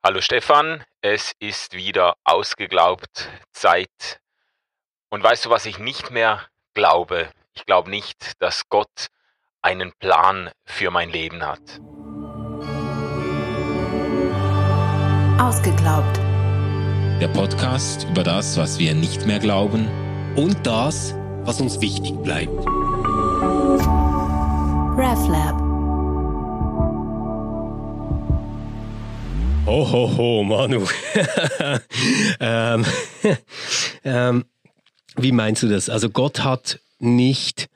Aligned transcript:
Hallo 0.00 0.20
Stefan, 0.20 0.84
es 1.00 1.32
ist 1.40 1.72
wieder 1.72 2.14
ausgeglaubt 2.22 3.28
Zeit. 3.50 4.20
Und 5.10 5.24
weißt 5.24 5.44
du, 5.44 5.50
was 5.50 5.66
ich 5.66 5.80
nicht 5.80 6.12
mehr 6.12 6.40
glaube? 6.72 7.28
Ich 7.52 7.66
glaube 7.66 7.90
nicht, 7.90 8.40
dass 8.40 8.68
Gott 8.68 9.08
einen 9.60 9.92
Plan 9.98 10.52
für 10.64 10.92
mein 10.92 11.10
Leben 11.10 11.44
hat. 11.44 11.80
Ausgeglaubt. 15.40 16.16
Der 17.20 17.28
Podcast 17.34 18.04
über 18.04 18.22
das, 18.22 18.56
was 18.56 18.78
wir 18.78 18.94
nicht 18.94 19.26
mehr 19.26 19.40
glauben 19.40 19.88
und 20.36 20.64
das, 20.64 21.12
was 21.42 21.60
uns 21.60 21.80
wichtig 21.80 22.14
bleibt. 22.22 22.64
RefLab. 24.96 25.67
Ho, 29.68 29.86
ho, 29.92 30.16
ho, 30.16 30.44
Manu. 30.44 30.86
ähm, 32.40 32.86
ähm, 34.02 34.44
wie 35.18 35.30
meinst 35.30 35.62
du 35.62 35.68
das? 35.68 35.90
Also 35.90 36.08
Gott 36.08 36.42
hat 36.42 36.80
nicht 37.00 37.68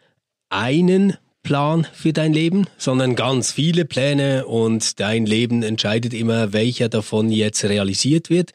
einen 0.49 1.19
Plan 1.43 1.87
für 1.93 2.15
dein 2.15 2.33
Leben, 2.33 2.67
sondern 2.79 3.15
ganz 3.15 3.53
viele 3.53 3.85
Pläne 3.85 4.47
und 4.47 5.01
dein 5.01 5.27
Leben 5.27 5.63
entscheidet 5.63 6.15
immer, 6.15 6.55
welcher 6.55 6.89
davon 6.89 7.31
jetzt 7.31 7.63
realisiert 7.63 8.31
wird. 8.31 8.53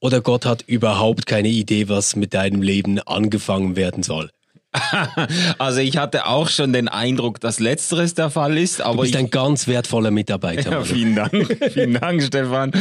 Oder 0.00 0.20
Gott 0.20 0.44
hat 0.44 0.62
überhaupt 0.62 1.26
keine 1.26 1.50
Idee, 1.50 1.88
was 1.88 2.16
mit 2.16 2.34
deinem 2.34 2.62
Leben 2.62 2.98
angefangen 2.98 3.76
werden 3.76 4.02
soll. 4.02 4.28
also 5.58 5.80
ich 5.80 5.96
hatte 5.96 6.26
auch 6.26 6.48
schon 6.48 6.72
den 6.72 6.88
Eindruck, 6.88 7.40
dass 7.40 7.60
letzteres 7.60 8.14
der 8.14 8.30
Fall 8.30 8.56
ist. 8.56 8.80
Aber 8.80 8.96
du 8.96 9.02
bist 9.02 9.14
ich, 9.14 9.20
ein 9.20 9.30
ganz 9.30 9.66
wertvoller 9.66 10.10
Mitarbeiter. 10.10 10.70
Ja, 10.70 10.84
vielen 10.84 11.14
Dank, 11.14 11.58
vielen 11.72 11.94
Dank, 11.94 12.22
Stefan. 12.22 12.72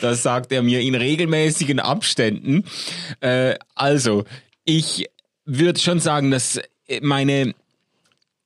Das 0.00 0.22
sagt 0.22 0.52
er 0.52 0.62
mir 0.62 0.80
in 0.80 0.94
regelmäßigen 0.94 1.80
Abständen. 1.80 2.64
Äh, 3.20 3.56
also 3.74 4.24
ich 4.64 5.06
würde 5.44 5.80
schon 5.80 6.00
sagen, 6.00 6.30
dass 6.30 6.60
meine 7.02 7.54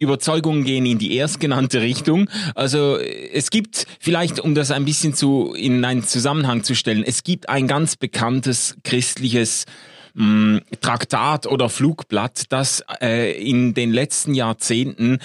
Überzeugungen 0.03 0.65
gehen 0.65 0.85
in 0.85 0.99
die 0.99 1.17
erstgenannte 1.17 1.81
Richtung. 1.81 2.29
Also 2.57 2.99
es 2.99 3.51
gibt 3.51 3.87
vielleicht, 4.01 4.41
um 4.41 4.57
das 4.57 4.73
ein 4.73 4.85
bisschen 4.85 5.15
zu 5.15 5.55
in 5.55 5.85
einen 5.85 6.03
Zusammenhang 6.03 6.65
zu 6.65 6.75
stellen, 6.75 7.05
es 7.07 7.23
gibt 7.23 7.49
ein 7.49 7.69
ganz 7.69 7.95
bekanntes 7.95 8.77
christliches 8.83 9.65
mh, 10.15 10.61
Traktat 10.81 11.47
oder 11.47 11.69
Flugblatt, 11.69 12.45
das 12.51 12.85
äh, 13.01 13.33
in 13.33 13.75
den 13.75 13.93
letzten 13.93 14.35
Jahrzehnten 14.35 15.19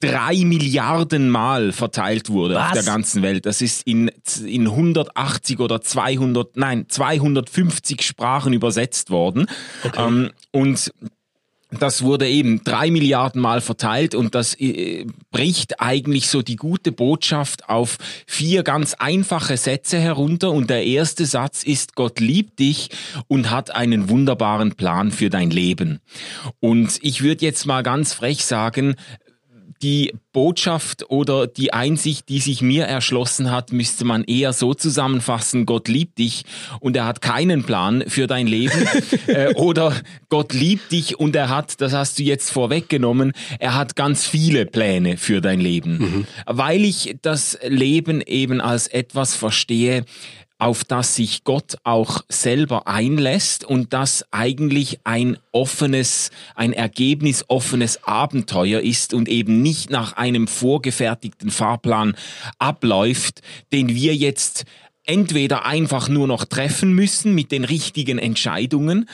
drei 0.00 0.44
Milliarden 0.44 1.30
Mal 1.30 1.72
verteilt 1.72 2.28
wurde 2.30 2.54
Was? 2.54 2.66
auf 2.68 2.72
der 2.72 2.82
ganzen 2.82 3.22
Welt. 3.22 3.46
Das 3.46 3.62
ist 3.62 3.86
in, 3.86 4.10
in 4.44 4.66
180 4.66 5.60
oder 5.60 5.80
200, 5.80 6.56
nein, 6.56 6.86
250 6.88 8.02
Sprachen 8.02 8.52
übersetzt 8.52 9.10
worden. 9.10 9.46
Okay. 9.84 10.02
Ähm, 10.02 10.30
und 10.50 10.92
das 11.78 12.02
wurde 12.02 12.28
eben 12.28 12.62
drei 12.64 12.90
Milliarden 12.90 13.40
Mal 13.40 13.60
verteilt 13.60 14.14
und 14.14 14.34
das 14.34 14.58
äh, 14.60 15.06
bricht 15.30 15.80
eigentlich 15.80 16.28
so 16.28 16.42
die 16.42 16.56
gute 16.56 16.92
Botschaft 16.92 17.68
auf 17.68 17.98
vier 18.26 18.62
ganz 18.62 18.94
einfache 18.94 19.56
Sätze 19.56 19.98
herunter 19.98 20.50
und 20.50 20.70
der 20.70 20.84
erste 20.84 21.26
Satz 21.26 21.62
ist, 21.62 21.94
Gott 21.94 22.20
liebt 22.20 22.58
dich 22.58 22.90
und 23.28 23.50
hat 23.50 23.74
einen 23.74 24.08
wunderbaren 24.08 24.74
Plan 24.74 25.10
für 25.10 25.30
dein 25.30 25.50
Leben. 25.50 26.00
Und 26.60 26.98
ich 27.02 27.22
würde 27.22 27.44
jetzt 27.44 27.66
mal 27.66 27.82
ganz 27.82 28.12
frech 28.12 28.44
sagen, 28.44 28.96
die 29.82 30.14
Botschaft 30.32 31.10
oder 31.10 31.46
die 31.46 31.72
Einsicht, 31.72 32.28
die 32.28 32.38
sich 32.38 32.62
mir 32.62 32.84
erschlossen 32.84 33.50
hat, 33.50 33.72
müsste 33.72 34.04
man 34.04 34.24
eher 34.24 34.52
so 34.52 34.74
zusammenfassen, 34.74 35.66
Gott 35.66 35.88
liebt 35.88 36.18
dich 36.18 36.44
und 36.80 36.96
er 36.96 37.04
hat 37.04 37.20
keinen 37.20 37.64
Plan 37.64 38.04
für 38.06 38.26
dein 38.26 38.46
Leben. 38.46 38.88
äh, 39.26 39.54
oder 39.54 39.94
Gott 40.28 40.52
liebt 40.52 40.92
dich 40.92 41.18
und 41.18 41.36
er 41.36 41.48
hat, 41.48 41.80
das 41.80 41.92
hast 41.92 42.18
du 42.18 42.22
jetzt 42.22 42.50
vorweggenommen, 42.50 43.32
er 43.58 43.74
hat 43.74 43.96
ganz 43.96 44.26
viele 44.26 44.66
Pläne 44.66 45.16
für 45.16 45.40
dein 45.40 45.60
Leben. 45.60 45.98
Mhm. 45.98 46.26
Weil 46.46 46.84
ich 46.84 47.16
das 47.20 47.58
Leben 47.66 48.22
eben 48.22 48.60
als 48.60 48.86
etwas 48.86 49.34
verstehe, 49.34 50.04
auf 50.62 50.84
das 50.84 51.16
sich 51.16 51.42
Gott 51.42 51.74
auch 51.82 52.22
selber 52.28 52.86
einlässt 52.86 53.64
und 53.64 53.92
das 53.92 54.24
eigentlich 54.30 55.00
ein 55.02 55.36
offenes, 55.50 56.30
ein 56.54 56.72
ergebnisoffenes 56.72 58.04
Abenteuer 58.04 58.80
ist 58.80 59.12
und 59.12 59.28
eben 59.28 59.60
nicht 59.60 59.90
nach 59.90 60.12
einem 60.12 60.46
vorgefertigten 60.46 61.50
Fahrplan 61.50 62.14
abläuft, 62.60 63.40
den 63.72 63.88
wir 63.88 64.14
jetzt 64.14 64.64
entweder 65.04 65.66
einfach 65.66 66.08
nur 66.08 66.28
noch 66.28 66.44
treffen 66.44 66.92
müssen 66.92 67.34
mit 67.34 67.50
den 67.50 67.64
richtigen 67.64 68.18
Entscheidungen, 68.18 69.08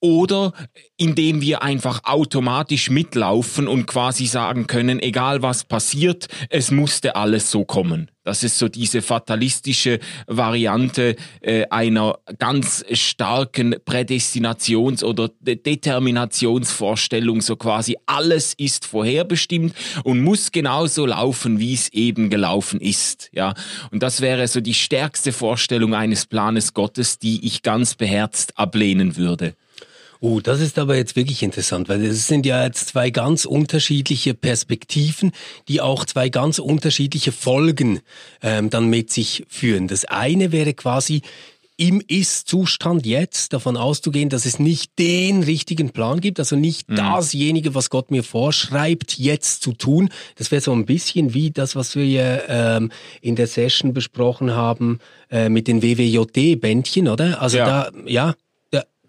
oder 0.00 0.52
indem 0.96 1.40
wir 1.40 1.62
einfach 1.62 2.04
automatisch 2.04 2.90
mitlaufen 2.90 3.66
und 3.66 3.86
quasi 3.86 4.26
sagen 4.26 4.66
können, 4.66 5.00
egal 5.00 5.42
was 5.42 5.64
passiert, 5.64 6.28
es 6.50 6.70
musste 6.70 7.16
alles 7.16 7.50
so 7.50 7.64
kommen. 7.64 8.10
Das 8.26 8.42
ist 8.42 8.58
so 8.58 8.68
diese 8.68 9.02
fatalistische 9.02 10.00
Variante 10.26 11.14
äh, 11.40 11.64
einer 11.70 12.18
ganz 12.38 12.84
starken 12.90 13.76
Prädestinations- 13.76 15.04
oder 15.04 15.30
De 15.38 15.54
Determinationsvorstellung, 15.54 17.40
so 17.40 17.54
quasi 17.54 17.96
alles 18.06 18.52
ist 18.54 18.84
vorherbestimmt 18.84 19.74
und 20.02 20.22
muss 20.22 20.50
genauso 20.50 21.06
laufen, 21.06 21.60
wie 21.60 21.74
es 21.74 21.88
eben 21.92 22.28
gelaufen 22.28 22.80
ist. 22.80 23.30
Ja, 23.32 23.54
und 23.92 24.02
das 24.02 24.20
wäre 24.20 24.48
so 24.48 24.60
die 24.60 24.74
stärkste 24.74 25.32
Vorstellung 25.32 25.94
eines 25.94 26.26
Planes 26.26 26.74
Gottes, 26.74 27.20
die 27.20 27.46
ich 27.46 27.62
ganz 27.62 27.94
beherzt 27.94 28.58
ablehnen 28.58 29.16
würde. 29.16 29.54
Oh, 30.20 30.40
das 30.40 30.60
ist 30.60 30.78
aber 30.78 30.96
jetzt 30.96 31.16
wirklich 31.16 31.42
interessant, 31.42 31.88
weil 31.88 32.04
es 32.04 32.26
sind 32.26 32.46
ja 32.46 32.64
jetzt 32.64 32.88
zwei 32.88 33.10
ganz 33.10 33.44
unterschiedliche 33.44 34.34
Perspektiven, 34.34 35.32
die 35.68 35.80
auch 35.80 36.04
zwei 36.04 36.28
ganz 36.28 36.58
unterschiedliche 36.58 37.32
Folgen 37.32 38.00
ähm, 38.42 38.70
dann 38.70 38.88
mit 38.88 39.10
sich 39.10 39.44
führen. 39.48 39.88
Das 39.88 40.04
eine 40.06 40.52
wäre 40.52 40.74
quasi 40.74 41.22
im 41.76 42.02
Ist-Zustand 42.06 43.04
jetzt 43.04 43.52
davon 43.52 43.76
auszugehen, 43.76 44.30
dass 44.30 44.46
es 44.46 44.58
nicht 44.58 44.98
den 44.98 45.42
richtigen 45.42 45.90
Plan 45.90 46.20
gibt, 46.20 46.38
also 46.38 46.56
nicht 46.56 46.88
mhm. 46.88 46.96
dasjenige, 46.96 47.74
was 47.74 47.90
Gott 47.90 48.10
mir 48.10 48.22
vorschreibt, 48.22 49.18
jetzt 49.18 49.62
zu 49.62 49.72
tun. 49.72 50.08
Das 50.36 50.50
wäre 50.50 50.62
so 50.62 50.72
ein 50.72 50.86
bisschen 50.86 51.34
wie 51.34 51.50
das, 51.50 51.76
was 51.76 51.94
wir 51.94 52.44
ähm, 52.48 52.90
in 53.20 53.36
der 53.36 53.46
Session 53.46 53.92
besprochen 53.92 54.52
haben 54.52 55.00
äh, 55.30 55.50
mit 55.50 55.68
den 55.68 55.82
WWJD-Bändchen, 55.82 57.08
oder? 57.08 57.42
Also 57.42 57.58
ja. 57.58 57.66
da, 57.66 57.90
ja, 58.06 58.34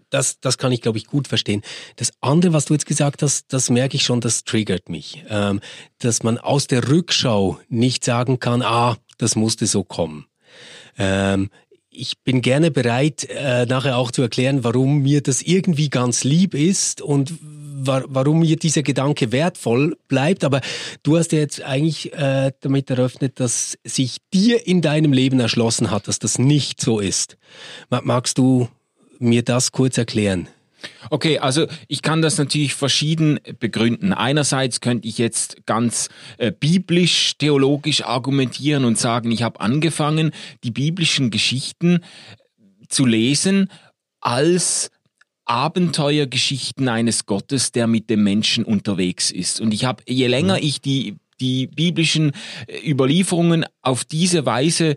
das, 0.09 0.39
das 0.39 0.57
kann 0.57 0.71
ich, 0.71 0.81
glaube 0.81 0.97
ich, 0.97 1.05
gut 1.05 1.27
verstehen. 1.27 1.61
Das 1.95 2.11
andere, 2.21 2.53
was 2.53 2.65
du 2.65 2.73
jetzt 2.73 2.85
gesagt 2.85 3.21
hast, 3.21 3.51
das 3.53 3.69
merke 3.69 3.95
ich 3.95 4.03
schon, 4.03 4.21
das 4.21 4.43
triggert 4.43 4.89
mich. 4.89 5.23
Ähm, 5.29 5.59
dass 5.99 6.23
man 6.23 6.37
aus 6.37 6.67
der 6.67 6.89
Rückschau 6.89 7.59
nicht 7.69 8.03
sagen 8.03 8.39
kann, 8.39 8.61
ah, 8.61 8.97
das 9.17 9.35
musste 9.35 9.65
so 9.65 9.83
kommen. 9.83 10.25
Ähm, 10.97 11.49
ich 11.89 12.19
bin 12.23 12.41
gerne 12.41 12.69
bereit, 12.69 13.27
äh, 13.29 13.65
nachher 13.65 13.97
auch 13.97 14.11
zu 14.11 14.21
erklären, 14.21 14.63
warum 14.63 15.01
mir 15.01 15.21
das 15.21 15.41
irgendwie 15.41 15.89
ganz 15.89 16.23
lieb 16.23 16.53
ist 16.53 17.01
und 17.01 17.33
wa 17.41 18.03
warum 18.07 18.39
mir 18.39 18.55
dieser 18.55 18.83
Gedanke 18.83 19.31
wertvoll 19.31 19.97
bleibt. 20.07 20.43
Aber 20.43 20.61
du 21.03 21.17
hast 21.17 21.31
ja 21.31 21.39
jetzt 21.39 21.61
eigentlich 21.61 22.13
äh, 22.13 22.51
damit 22.61 22.89
eröffnet, 22.89 23.39
dass 23.39 23.77
sich 23.83 24.17
dir 24.33 24.67
in 24.67 24.81
deinem 24.81 25.13
Leben 25.13 25.39
erschlossen 25.39 25.89
hat, 25.91 26.07
dass 26.07 26.19
das 26.19 26.37
nicht 26.37 26.81
so 26.81 26.99
ist. 26.99 27.37
Magst 27.89 28.37
du 28.37 28.67
mir 29.19 29.43
das 29.43 29.71
kurz 29.71 29.97
erklären? 29.97 30.47
Okay, 31.09 31.39
also 31.39 31.67
ich 31.87 32.01
kann 32.01 32.21
das 32.21 32.37
natürlich 32.37 32.73
verschieden 32.75 33.39
begründen. 33.59 34.13
Einerseits 34.13 34.79
könnte 34.79 35.07
ich 35.07 35.17
jetzt 35.17 35.65
ganz 35.65 36.09
äh, 36.37 36.51
biblisch, 36.51 37.33
theologisch 37.37 38.03
argumentieren 38.03 38.85
und 38.85 38.97
sagen, 38.97 39.31
ich 39.31 39.43
habe 39.43 39.59
angefangen, 39.59 40.31
die 40.63 40.71
biblischen 40.71 41.31
Geschichten 41.31 42.03
zu 42.89 43.05
lesen 43.05 43.69
als 44.21 44.91
Abenteuergeschichten 45.45 46.89
eines 46.89 47.25
Gottes, 47.25 47.71
der 47.71 47.87
mit 47.87 48.09
dem 48.09 48.23
Menschen 48.23 48.65
unterwegs 48.65 49.31
ist. 49.31 49.61
Und 49.61 49.73
ich 49.73 49.85
habe, 49.85 50.03
je 50.07 50.27
länger 50.27 50.57
mhm. 50.57 50.63
ich 50.63 50.81
die 50.81 51.15
die 51.39 51.67
biblischen 51.67 52.31
äh, 52.67 52.89
Überlieferungen 52.89 53.65
auf 53.81 54.03
diese 54.03 54.45
Weise 54.45 54.91
äh, 54.91 54.95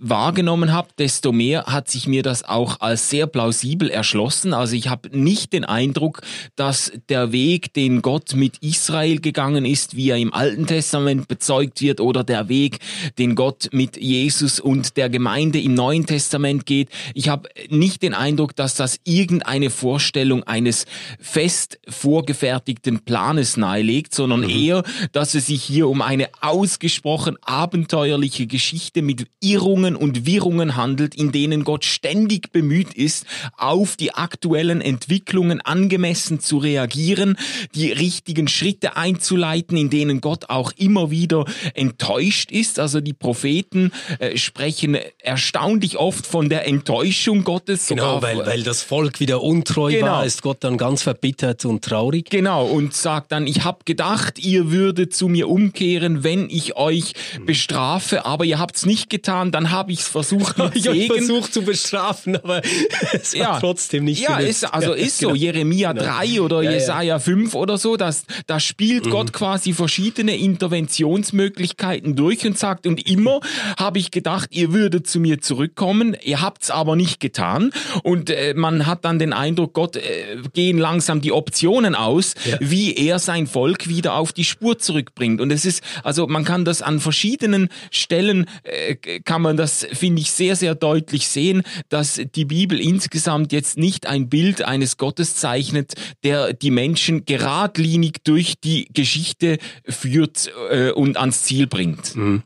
wahrgenommen 0.00 0.72
habe, 0.72 0.88
desto 0.98 1.32
mehr 1.32 1.64
hat 1.66 1.88
sich 1.88 2.06
mir 2.06 2.22
das 2.22 2.44
auch 2.44 2.80
als 2.80 3.08
sehr 3.08 3.26
plausibel 3.26 3.88
erschlossen. 3.88 4.52
Also 4.52 4.76
ich 4.76 4.88
habe 4.88 5.16
nicht 5.16 5.52
den 5.52 5.64
Eindruck, 5.64 6.20
dass 6.56 6.92
der 7.08 7.32
Weg, 7.32 7.72
den 7.72 8.02
Gott 8.02 8.34
mit 8.34 8.58
Israel 8.58 9.20
gegangen 9.20 9.64
ist, 9.64 9.96
wie 9.96 10.10
er 10.10 10.18
im 10.18 10.34
Alten 10.34 10.66
Testament 10.66 11.28
bezeugt 11.28 11.80
wird, 11.80 12.00
oder 12.00 12.24
der 12.24 12.48
Weg, 12.48 12.80
den 13.18 13.34
Gott 13.34 13.68
mit 13.72 13.96
Jesus 13.96 14.60
und 14.60 14.96
der 14.96 15.08
Gemeinde 15.08 15.60
im 15.60 15.74
Neuen 15.74 16.06
Testament 16.06 16.66
geht. 16.66 16.88
Ich 17.14 17.28
habe 17.28 17.48
nicht 17.70 18.02
den 18.02 18.14
Eindruck, 18.14 18.54
dass 18.56 18.74
das 18.74 19.00
irgendeine 19.04 19.70
Vorstellung 19.70 20.42
eines 20.42 20.86
fest 21.18 21.78
vorgefertigten 21.88 23.00
Planes 23.00 23.56
nahelegt, 23.56 24.14
sondern 24.14 24.40
mhm. 24.40 24.50
eher, 24.50 24.82
dass 25.12 25.34
es 25.34 25.46
sich 25.46 25.68
hier 25.74 25.88
um 25.88 26.02
eine 26.02 26.28
ausgesprochen 26.40 27.36
abenteuerliche 27.42 28.46
Geschichte 28.46 29.02
mit 29.02 29.26
Irrungen 29.40 29.96
und 29.96 30.24
Wirrungen 30.24 30.76
handelt, 30.76 31.16
in 31.16 31.32
denen 31.32 31.64
Gott 31.64 31.84
ständig 31.84 32.52
bemüht 32.52 32.94
ist, 32.94 33.26
auf 33.56 33.96
die 33.96 34.14
aktuellen 34.14 34.80
Entwicklungen 34.80 35.60
angemessen 35.60 36.38
zu 36.38 36.58
reagieren, 36.58 37.36
die 37.74 37.90
richtigen 37.90 38.46
Schritte 38.46 38.96
einzuleiten, 38.96 39.76
in 39.76 39.90
denen 39.90 40.20
Gott 40.20 40.48
auch 40.48 40.70
immer 40.76 41.10
wieder 41.10 41.44
enttäuscht 41.74 42.52
ist. 42.52 42.78
Also 42.78 43.00
die 43.00 43.12
Propheten 43.12 43.90
äh, 44.20 44.36
sprechen 44.36 44.96
erstaunlich 45.18 45.98
oft 45.98 46.24
von 46.24 46.48
der 46.48 46.68
Enttäuschung 46.68 47.42
Gottes. 47.42 47.88
Genau, 47.88 48.22
weil, 48.22 48.38
weil 48.46 48.62
das 48.62 48.82
Volk 48.82 49.18
wieder 49.18 49.42
untreu 49.42 49.90
genau. 49.90 50.06
war, 50.06 50.24
ist 50.24 50.40
Gott 50.42 50.58
dann 50.60 50.78
ganz 50.78 51.02
verbittert 51.02 51.64
und 51.64 51.82
traurig. 51.82 52.30
Genau, 52.30 52.64
und 52.64 52.94
sagt 52.94 53.32
dann, 53.32 53.48
ich 53.48 53.64
habe 53.64 53.78
gedacht, 53.84 54.38
ihr 54.38 54.70
würdet 54.70 55.12
zu 55.12 55.26
mir 55.26 55.48
umkehren, 55.64 56.24
wenn 56.24 56.50
ich 56.50 56.76
euch 56.76 57.14
hm. 57.34 57.46
bestrafe, 57.46 58.26
aber 58.26 58.44
ihr 58.44 58.58
habt 58.58 58.76
es 58.76 58.86
nicht 58.86 59.08
getan, 59.10 59.50
dann 59.50 59.70
habe 59.70 59.92
ich 59.92 60.00
es 60.00 60.08
versucht 60.08 60.58
mit 60.58 60.76
Ich 60.76 60.88
habe 60.88 61.06
versucht 61.06 61.52
zu 61.52 61.62
bestrafen, 61.62 62.36
aber 62.36 62.62
es 63.12 63.32
ja. 63.32 63.58
trotzdem 63.58 64.04
nicht 64.04 64.22
Ja, 64.22 64.38
ist, 64.38 64.64
also 64.64 64.92
ist 64.92 65.18
so, 65.18 65.28
genau. 65.28 65.38
Jeremia 65.38 65.92
genau. 65.92 66.04
3 66.04 66.40
oder 66.40 66.62
ja, 66.62 66.72
Jesaja 66.72 67.02
ja. 67.02 67.18
5 67.18 67.54
oder 67.54 67.78
so, 67.78 67.96
das, 67.96 68.24
da 68.46 68.60
spielt 68.60 69.06
mhm. 69.06 69.10
Gott 69.10 69.32
quasi 69.32 69.72
verschiedene 69.72 70.36
Interventionsmöglichkeiten 70.36 72.16
durch 72.16 72.46
und 72.46 72.58
sagt, 72.58 72.86
und 72.86 73.08
immer 73.08 73.40
habe 73.78 73.98
ich 73.98 74.10
gedacht, 74.10 74.50
ihr 74.52 74.72
würdet 74.72 75.06
zu 75.06 75.20
mir 75.20 75.40
zurückkommen, 75.40 76.16
ihr 76.22 76.40
habt 76.40 76.64
es 76.64 76.70
aber 76.70 76.96
nicht 76.96 77.20
getan 77.20 77.72
und 78.02 78.30
äh, 78.30 78.54
man 78.54 78.86
hat 78.86 79.04
dann 79.04 79.18
den 79.18 79.32
Eindruck, 79.32 79.72
Gott 79.72 79.96
äh, 79.96 80.02
gehen 80.52 80.78
langsam 80.78 81.20
die 81.20 81.32
Optionen 81.32 81.94
aus, 81.94 82.34
ja. 82.44 82.58
wie 82.60 82.94
er 82.94 83.18
sein 83.18 83.46
Volk 83.46 83.88
wieder 83.88 84.14
auf 84.14 84.32
die 84.32 84.44
Spur 84.44 84.78
zurückbringt 84.78 85.40
und 85.40 85.50
es 85.54 85.64
ist, 85.64 85.82
also 86.02 86.26
man 86.26 86.44
kann 86.44 86.64
das 86.64 86.82
an 86.82 87.00
verschiedenen 87.00 87.68
Stellen, 87.90 88.46
äh, 88.64 88.96
kann 89.20 89.42
man 89.42 89.56
das, 89.56 89.86
finde 89.92 90.20
ich, 90.20 90.32
sehr, 90.32 90.56
sehr 90.56 90.74
deutlich 90.74 91.28
sehen, 91.28 91.62
dass 91.88 92.20
die 92.34 92.44
Bibel 92.44 92.80
insgesamt 92.80 93.52
jetzt 93.52 93.78
nicht 93.78 94.06
ein 94.06 94.28
Bild 94.28 94.62
eines 94.62 94.96
Gottes 94.96 95.36
zeichnet, 95.36 95.94
der 96.22 96.52
die 96.52 96.70
Menschen 96.70 97.24
geradlinig 97.24 98.18
durch 98.24 98.54
die 98.62 98.88
Geschichte 98.92 99.58
führt 99.88 100.50
äh, 100.70 100.90
und 100.90 101.16
ans 101.16 101.42
Ziel 101.42 101.66
bringt. 101.66 102.16
Mhm. 102.16 102.42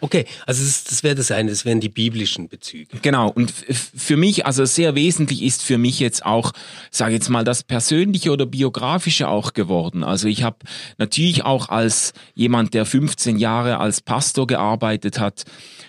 Okay, 0.00 0.24
also 0.46 0.64
das, 0.64 0.84
das 0.84 1.02
wäre 1.02 1.14
das 1.14 1.30
eine, 1.30 1.50
das 1.50 1.64
wären 1.64 1.80
die 1.80 1.88
biblischen 1.88 2.48
Bezüge. 2.48 2.98
Genau, 3.02 3.30
und 3.30 3.50
für 3.50 4.16
mich, 4.16 4.46
also 4.46 4.64
sehr 4.64 4.94
wesentlich 4.94 5.42
ist 5.42 5.62
für 5.62 5.78
mich 5.78 6.00
jetzt 6.00 6.24
auch, 6.24 6.52
sage 6.90 7.14
jetzt 7.14 7.28
mal, 7.28 7.44
das 7.44 7.62
Persönliche 7.62 8.30
oder 8.30 8.46
Biografische 8.46 9.28
auch 9.28 9.52
geworden. 9.52 10.04
Also 10.04 10.28
ich 10.28 10.42
habe 10.42 10.58
natürlich 10.98 11.44
auch 11.44 11.68
als 11.68 12.12
jemand, 12.34 12.74
der 12.74 12.86
15 12.86 13.38
Jahre 13.38 13.78
als 13.78 14.00
Pastor 14.00 14.46
gearbeitet 14.46 15.18
hat, 15.18 15.44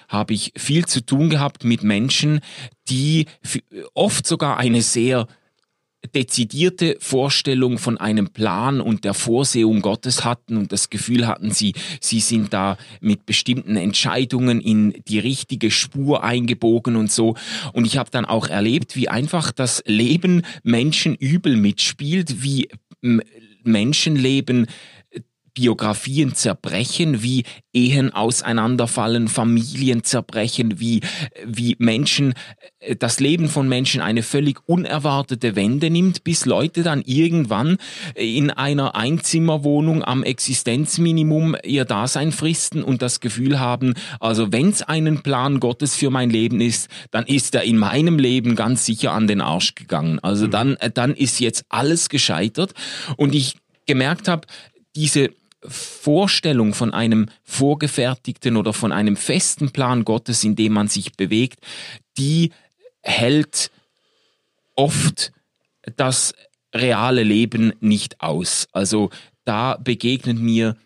habe 0.08 0.34
ich 0.34 0.54
viel 0.58 0.86
zu 0.86 1.06
tun 1.06 1.30
gehabt 1.30 1.64
mit 1.64 1.84
Menschen, 1.84 2.42
die 2.90 3.28
oft 3.94 4.28
sogar 4.28 4.58
eine 4.58 4.82
sehr 4.82 5.28
dezidierte 6.16 6.98
Vorstellung 7.00 7.78
von 7.78 7.98
einem 7.98 8.30
Plan 8.30 8.82
und 8.82 9.06
der 9.06 9.14
Vorsehung 9.14 9.82
Gottes 9.82 10.26
hatten 10.26 10.58
und 10.58 10.72
das 10.72 10.90
Gefühl 10.90 11.28
hatten, 11.28 11.52
sie, 11.52 11.74
sie 12.00 12.20
sind 12.20 12.54
da 12.54 12.78
mit 13.00 13.26
bestimmten 13.26 13.76
Entscheidungen 13.76 14.62
in 14.62 14.94
die 15.08 15.20
richtige 15.20 15.72
Spur 15.72 16.24
eingebogen 16.24 16.96
und 16.96 17.12
so. 17.12 17.36
Und 17.74 17.86
ich 17.86 17.98
habe 17.98 18.10
dann 18.10 18.26
auch 18.26 18.48
erlebt, 18.48 18.96
wie 18.96 19.10
einfach 19.10 19.52
das 19.52 19.84
Leben 19.86 20.42
Menschen 20.64 21.16
übel 21.16 21.56
mitspielt, 21.56 22.44
wie 22.44 22.70
Menschenleben 23.64 24.68
Biografien 25.54 26.34
zerbrechen, 26.34 27.24
wie 27.24 27.44
Ehen 27.74 28.14
auseinanderfallen, 28.14 29.28
Familien 29.28 30.04
zerbrechen, 30.04 30.80
wie, 30.80 31.02
wie 31.46 31.76
Menschen, 31.80 32.34
äh, 32.80 32.96
das 32.96 33.20
Leben 33.20 33.48
von 33.48 33.68
Menschen 33.68 34.02
eine 34.02 34.24
völlig 34.24 34.60
unerwartete 34.66 35.56
Wende 35.56 35.90
nimmt, 35.90 36.24
bis 36.24 36.46
Leute 36.46 36.84
dann 36.84 37.02
irgendwann 37.06 37.78
in 38.16 38.50
einer 38.50 38.96
Einzimmerwohnung 38.96 40.04
am 40.04 40.24
Existenzminimum 40.24 41.56
ihr 41.64 41.86
Dasein 41.86 42.32
fristen 42.32 42.84
und 42.84 43.02
das 43.02 43.20
Gefühl 43.20 43.60
haben, 43.60 43.94
also 44.20 44.52
wenn 44.52 44.70
es 44.70 44.82
einen 44.82 45.22
Plan 45.24 45.60
Gottes 45.60 45.96
für 45.96 46.10
mein 46.10 46.30
Leben 46.30 46.62
ist, 46.62 46.90
dann 47.12 47.26
ist 47.26 47.56
er 47.56 47.64
in 47.64 47.78
meinem 47.78 48.20
Leben 48.20 48.56
ganz 48.56 48.86
sicher 48.86 49.12
an 49.14 49.28
den 49.28 49.42
Arsch 49.42 49.76
gegangen. 49.76 50.20
Also 50.20 50.48
mhm. 50.48 50.52
dann, 50.52 50.76
äh, 50.78 50.92
dann 50.92 51.14
ist 51.14 51.40
jetzt 51.40 51.66
alles 51.70 52.10
gescheitert 52.10 52.74
und 53.18 53.36
ich 53.36 53.56
gemerkt 53.86 54.28
habe, 54.28 54.48
diese 54.96 55.32
Vorstellung 55.64 56.74
von 56.74 56.94
einem 56.94 57.30
vorgefertigten 57.44 58.58
oder 58.58 58.74
von 58.74 58.92
einem 58.92 59.16
festen 59.16 59.72
Plan 59.72 60.06
Gottes, 60.06 60.44
in 60.44 60.56
dem 60.56 60.74
man 60.74 60.88
sich 60.88 61.14
bewegt, 61.14 61.60
die 62.18 62.52
hält 63.02 63.72
oft 64.76 65.32
das 65.96 66.34
reale 66.74 67.24
Leben 67.24 67.74
nicht 67.80 68.22
aus. 68.22 68.68
Also 68.72 69.10
da 69.46 69.78
begegnet 69.78 70.40
mir 70.40 70.78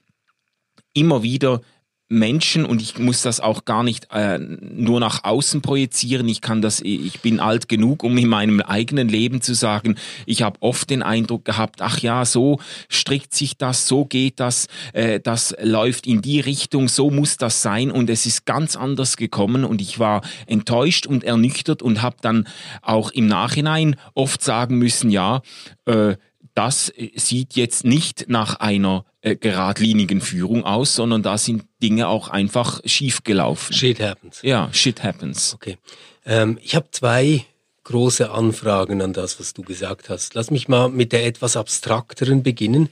immer 0.93 1.23
wieder 1.23 1.61
Menschen 2.07 2.65
und 2.65 2.83
ich 2.83 2.99
muss 2.99 3.23
das 3.23 3.39
auch 3.39 3.65
gar 3.65 3.83
nicht 3.83 4.07
äh, 4.11 4.37
nur 4.37 4.99
nach 4.99 5.23
außen 5.23 5.61
projizieren. 5.61 6.27
Ich 6.27 6.41
kann 6.41 6.61
das, 6.61 6.79
ich 6.81 7.19
bin 7.21 7.39
alt 7.39 7.67
genug, 7.67 8.03
um 8.03 8.15
in 8.17 8.27
meinem 8.27 8.61
eigenen 8.61 9.09
Leben 9.09 9.41
zu 9.41 9.55
sagen, 9.55 9.95
ich 10.27 10.43
habe 10.43 10.61
oft 10.61 10.89
den 10.91 11.01
Eindruck 11.01 11.45
gehabt, 11.45 11.81
ach 11.81 11.99
ja, 11.99 12.23
so 12.25 12.59
strickt 12.89 13.33
sich 13.33 13.57
das, 13.57 13.87
so 13.87 14.05
geht 14.05 14.39
das, 14.39 14.67
äh, 14.93 15.19
das 15.19 15.55
läuft 15.61 16.05
in 16.05 16.21
die 16.21 16.39
Richtung, 16.39 16.89
so 16.89 17.09
muss 17.09 17.37
das 17.37 17.63
sein 17.63 17.89
und 17.89 18.09
es 18.09 18.27
ist 18.27 18.45
ganz 18.45 18.75
anders 18.75 19.17
gekommen 19.17 19.65
und 19.65 19.81
ich 19.81 19.97
war 19.97 20.21
enttäuscht 20.45 21.07
und 21.07 21.23
ernüchtert 21.23 21.81
und 21.81 22.03
habe 22.03 22.17
dann 22.21 22.47
auch 22.83 23.09
im 23.11 23.25
Nachhinein 23.25 23.95
oft 24.13 24.43
sagen 24.43 24.77
müssen, 24.77 25.09
ja, 25.09 25.41
äh, 25.85 26.17
das 26.55 26.91
sieht 27.15 27.55
jetzt 27.55 27.83
nicht 27.83 28.25
nach 28.27 28.55
einer 28.59 29.05
äh, 29.21 29.35
geradlinigen 29.35 30.21
Führung 30.21 30.63
aus, 30.63 30.95
sondern 30.95 31.21
da 31.21 31.37
sind 31.37 31.65
Dinge 31.83 32.07
auch 32.07 32.29
einfach 32.29 32.81
schiefgelaufen. 32.85 33.75
Shit 33.75 33.99
happens. 33.99 34.39
Ja, 34.41 34.69
shit 34.71 35.03
happens. 35.03 35.53
Okay. 35.53 35.77
Ähm, 36.25 36.57
ich 36.61 36.75
habe 36.75 36.87
zwei 36.91 37.45
große 37.83 38.31
Anfragen 38.31 39.01
an 39.01 39.13
das, 39.13 39.39
was 39.39 39.53
du 39.53 39.61
gesagt 39.61 40.09
hast. 40.09 40.33
Lass 40.33 40.49
mich 40.49 40.67
mal 40.67 40.89
mit 40.89 41.11
der 41.11 41.25
etwas 41.25 41.55
abstrakteren 41.57 42.41
beginnen. 42.41 42.89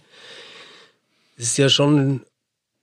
Es 1.37 1.45
ist 1.45 1.57
ja 1.57 1.69
schon 1.69 2.21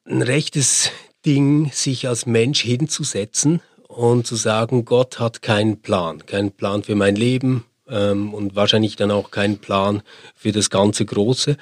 ein 0.07 0.23
rechtes 0.23 0.91
Ding, 1.25 1.71
sich 1.73 2.09
als 2.09 2.27
Mensch 2.27 2.63
hinzusetzen 2.63 3.61
und 3.87 4.27
zu 4.27 4.37
sagen, 4.37 4.85
Gott 4.85 5.19
hat 5.19 5.43
keinen 5.43 5.83
Plan, 5.83 6.25
keinen 6.27 6.53
Plan 6.53 6.83
für 6.83 6.95
mein 6.95 7.17
Leben, 7.17 7.65
ähm, 7.91 8.33
und 8.33 8.55
wahrscheinlich 8.57 8.97
dann 8.97 9.11
auch 9.11 9.31
keinen 9.31 9.59
Plan 9.59 10.03
für 10.35 10.53
das 10.53 10.71
ganze 10.71 11.05
Große. 11.05 11.57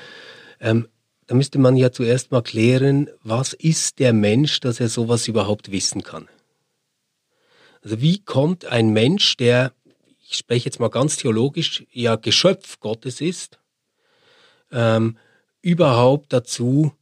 Ähm, 0.60 0.88
da 1.26 1.34
müsste 1.34 1.58
man 1.58 1.76
ja 1.76 1.92
zuerst 1.92 2.30
mal 2.30 2.42
klären, 2.42 3.10
was 3.22 3.52
ist 3.52 3.98
der 3.98 4.12
Mensch, 4.12 4.60
dass 4.60 4.80
er 4.80 4.88
sowas 4.88 5.28
überhaupt 5.28 5.70
wissen 5.70 6.02
kann. 6.02 6.28
Also 7.82 8.00
wie 8.00 8.18
kommt 8.20 8.64
ein 8.64 8.90
Mensch, 8.90 9.36
der, 9.36 9.72
ich 10.26 10.38
spreche 10.38 10.66
jetzt 10.66 10.80
mal 10.80 10.88
ganz 10.88 11.16
theologisch, 11.16 11.84
ja 11.92 12.16
Geschöpf 12.16 12.80
Gottes 12.80 13.20
ist, 13.20 13.58
ähm, 14.72 15.16
überhaupt 15.62 16.32
dazu, 16.32 16.92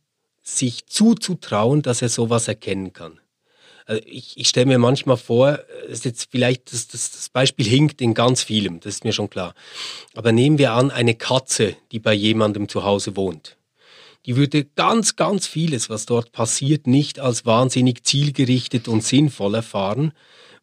sich 0.42 0.86
zuzutrauen, 0.86 1.82
dass 1.82 2.02
er 2.02 2.08
sowas 2.08 2.48
erkennen 2.48 2.92
kann. 2.92 3.20
Also 3.86 4.02
ich, 4.04 4.36
ich 4.36 4.48
stelle 4.48 4.66
mir 4.66 4.78
manchmal 4.78 5.16
vor, 5.16 5.60
ist 5.88 6.04
jetzt 6.04 6.28
vielleicht 6.30 6.72
das, 6.72 6.88
das, 6.88 7.12
das 7.12 7.28
Beispiel 7.28 7.66
hinkt 7.66 8.00
in 8.00 8.14
ganz 8.14 8.42
vielem, 8.42 8.80
das 8.80 8.96
ist 8.96 9.04
mir 9.04 9.12
schon 9.12 9.30
klar. 9.30 9.54
Aber 10.14 10.32
nehmen 10.32 10.58
wir 10.58 10.72
an, 10.72 10.90
eine 10.90 11.14
Katze, 11.14 11.76
die 11.92 11.98
bei 11.98 12.12
jemandem 12.12 12.68
zu 12.68 12.84
Hause 12.84 13.16
wohnt. 13.16 13.56
Die 14.26 14.36
würde 14.36 14.64
ganz, 14.64 15.14
ganz 15.14 15.46
vieles, 15.46 15.88
was 15.88 16.04
dort 16.04 16.32
passiert, 16.32 16.88
nicht 16.88 17.20
als 17.20 17.46
wahnsinnig 17.46 18.04
zielgerichtet 18.04 18.88
und 18.88 19.04
sinnvoll 19.04 19.54
erfahren, 19.54 20.12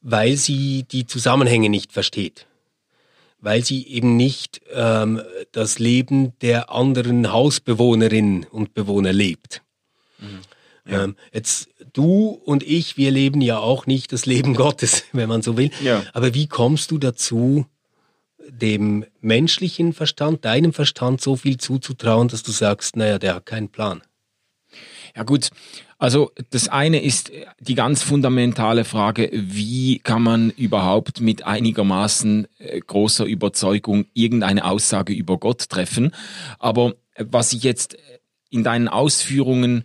weil 0.01 0.35
sie 0.35 0.83
die 0.83 1.07
Zusammenhänge 1.07 1.69
nicht 1.69 1.93
versteht 1.93 2.45
weil 3.43 3.63
sie 3.65 3.85
eben 3.87 4.15
nicht 4.15 4.61
ähm, 4.71 5.21
das 5.51 5.77
Leben 5.77 6.31
der 6.39 6.71
anderen 6.71 7.33
Hausbewohnerinnen 7.33 8.45
und 8.45 8.73
Bewohner 8.73 9.11
lebt. 9.11 9.61
Mhm. 10.19 10.39
Ja. 10.89 11.03
Ähm, 11.03 11.15
jetzt 11.33 11.69
du 11.93 12.27
und 12.29 12.63
ich, 12.63 12.97
wir 12.97 13.11
leben 13.11 13.41
ja 13.41 13.59
auch 13.59 13.85
nicht 13.85 14.11
das 14.11 14.25
Leben 14.25 14.53
Gottes, 14.55 15.05
wenn 15.13 15.29
man 15.29 15.41
so 15.41 15.57
will. 15.57 15.71
Ja. 15.81 16.03
Aber 16.13 16.33
wie 16.33 16.47
kommst 16.47 16.91
du 16.91 16.97
dazu, 16.97 17.65
dem 18.49 19.05
menschlichen 19.21 19.93
Verstand, 19.93 20.43
deinem 20.43 20.73
Verstand 20.73 21.21
so 21.21 21.35
viel 21.35 21.57
zuzutrauen, 21.57 22.27
dass 22.27 22.43
du 22.43 22.51
sagst, 22.51 22.97
naja, 22.97 23.17
der 23.17 23.35
hat 23.35 23.45
keinen 23.45 23.69
Plan? 23.69 24.01
Ja 25.15 25.23
gut, 25.23 25.49
also 25.99 26.31
das 26.49 26.67
eine 26.67 27.01
ist 27.01 27.31
die 27.59 27.75
ganz 27.75 28.01
fundamentale 28.01 28.83
Frage, 28.83 29.29
wie 29.31 29.99
kann 29.99 30.23
man 30.23 30.49
überhaupt 30.49 31.21
mit 31.21 31.45
einigermaßen 31.45 32.47
äh, 32.57 32.79
großer 32.79 33.25
Überzeugung 33.25 34.05
irgendeine 34.13 34.65
Aussage 34.65 35.13
über 35.13 35.37
Gott 35.37 35.69
treffen. 35.69 36.11
Aber 36.59 36.95
was 37.17 37.53
ich 37.53 37.63
jetzt 37.63 37.95
in 38.49 38.63
deinen 38.63 38.87
Ausführungen 38.87 39.81
äh, 39.81 39.83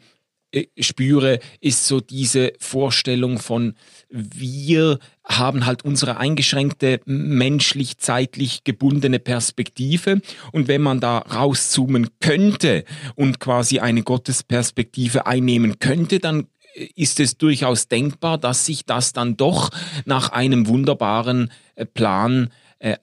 spüre, 0.78 1.40
ist 1.61 1.87
so 1.87 2.00
diese 2.00 2.52
Vorstellung 2.59 3.38
von 3.38 3.75
wir 4.09 4.99
haben 5.25 5.67
halt 5.67 5.85
unsere 5.85 6.17
eingeschränkte 6.17 7.00
menschlich 7.05 7.99
zeitlich 7.99 8.64
gebundene 8.64 9.19
Perspektive. 9.19 10.23
Und 10.52 10.69
wenn 10.69 10.81
man 10.81 11.00
da 11.00 11.19
rauszoomen 11.19 12.09
könnte 12.21 12.85
und 13.14 13.40
quasi 13.40 13.81
eine 13.81 14.02
Gottesperspektive 14.02 15.26
einnehmen 15.26 15.78
könnte, 15.78 16.19
dann 16.19 16.47
ist 16.95 17.21
es 17.21 17.37
durchaus 17.37 17.88
denkbar, 17.88 18.38
dass 18.38 18.64
sich 18.64 18.85
das 18.85 19.12
dann 19.12 19.37
doch 19.37 19.71
nach 20.05 20.31
einem 20.31 20.69
wunderbaren 20.69 21.50
äh, 21.75 21.85
Plan 21.85 22.50
äh, 22.78 22.97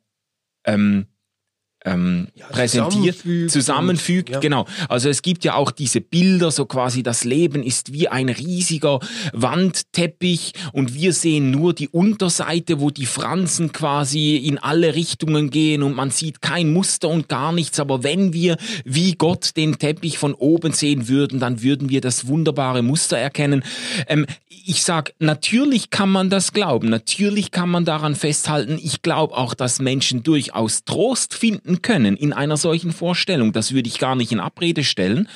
ähm, 0.66 1.08
ähm, 1.86 2.28
ja, 2.36 2.48
präsentiert, 2.48 3.18
zusammenfügt, 3.18 3.52
zusammenfügt 3.52 4.30
und, 4.30 4.34
ja. 4.34 4.40
genau. 4.40 4.66
Also 4.90 5.10
es 5.10 5.22
gibt 5.22 5.44
ja 5.44 5.54
auch 5.54 5.72
diese 5.72 6.02
Bilder, 6.02 6.52
so 6.52 6.66
quasi 6.66 7.04
das 7.04 7.24
Leben 7.24 7.64
ist 7.64 7.94
wie 7.94 8.08
ein 8.08 8.30
riesiger 8.30 9.00
Wandteppich 9.34 10.54
und 10.74 10.96
wir 10.96 11.14
sehen 11.14 11.52
nur 11.52 11.74
die 11.74 11.88
Unterseite, 11.88 12.80
wo 12.80 12.90
die 12.90 13.06
Fransen 13.06 13.72
quasi 13.72 14.36
in 14.36 14.58
alle 14.58 14.96
Richtungen 14.96 15.52
gehen 15.52 15.84
und 15.84 15.96
man 15.96 16.10
sieht 16.10 16.42
kein 16.42 16.74
Muster 16.74 17.08
und 17.08 17.30
gar 17.30 17.52
nichts, 17.52 17.80
aber 17.80 18.04
wenn 18.04 18.34
wir 18.34 18.58
wie 18.84 19.14
Gott 19.14 19.56
den 19.56 19.78
Teppich 19.78 20.18
von 20.18 20.34
oben 20.34 20.74
sehen 20.74 21.08
würden, 21.08 21.40
dann 21.40 21.62
würden 21.62 21.90
wir 21.90 22.02
das 22.02 22.28
wunderbare 22.28 22.82
Muster 22.82 23.18
erkennen. 23.18 23.64
Ähm, 24.08 24.26
ich 24.68 24.84
sag, 24.84 25.14
natürlich 25.20 25.92
kann 25.92 26.10
man 26.10 26.32
das 26.32 26.52
glauben, 26.52 26.90
natürlich 26.90 27.52
kann 27.52 27.70
man 27.70 27.86
daran 27.86 28.16
festhalten. 28.16 28.80
Ich 28.82 29.04
glaube 29.04 29.38
auch, 29.38 29.54
dass 29.54 29.80
Menschen 29.80 30.24
durchaus 30.24 30.84
Trost 30.86 31.36
finden 31.36 31.75
leben 31.76 31.82
können 31.82 32.16
in 32.16 32.34
einer 32.34 32.58
solchen 32.58 32.92
Vorstellung. 32.92 33.52
Das 33.54 33.74
würde 33.74 33.88
ich 33.88 34.00
gar 34.00 34.16
nicht 34.16 34.32
in 34.32 34.40
Abrede 34.40 34.84
stellen. 34.84 35.28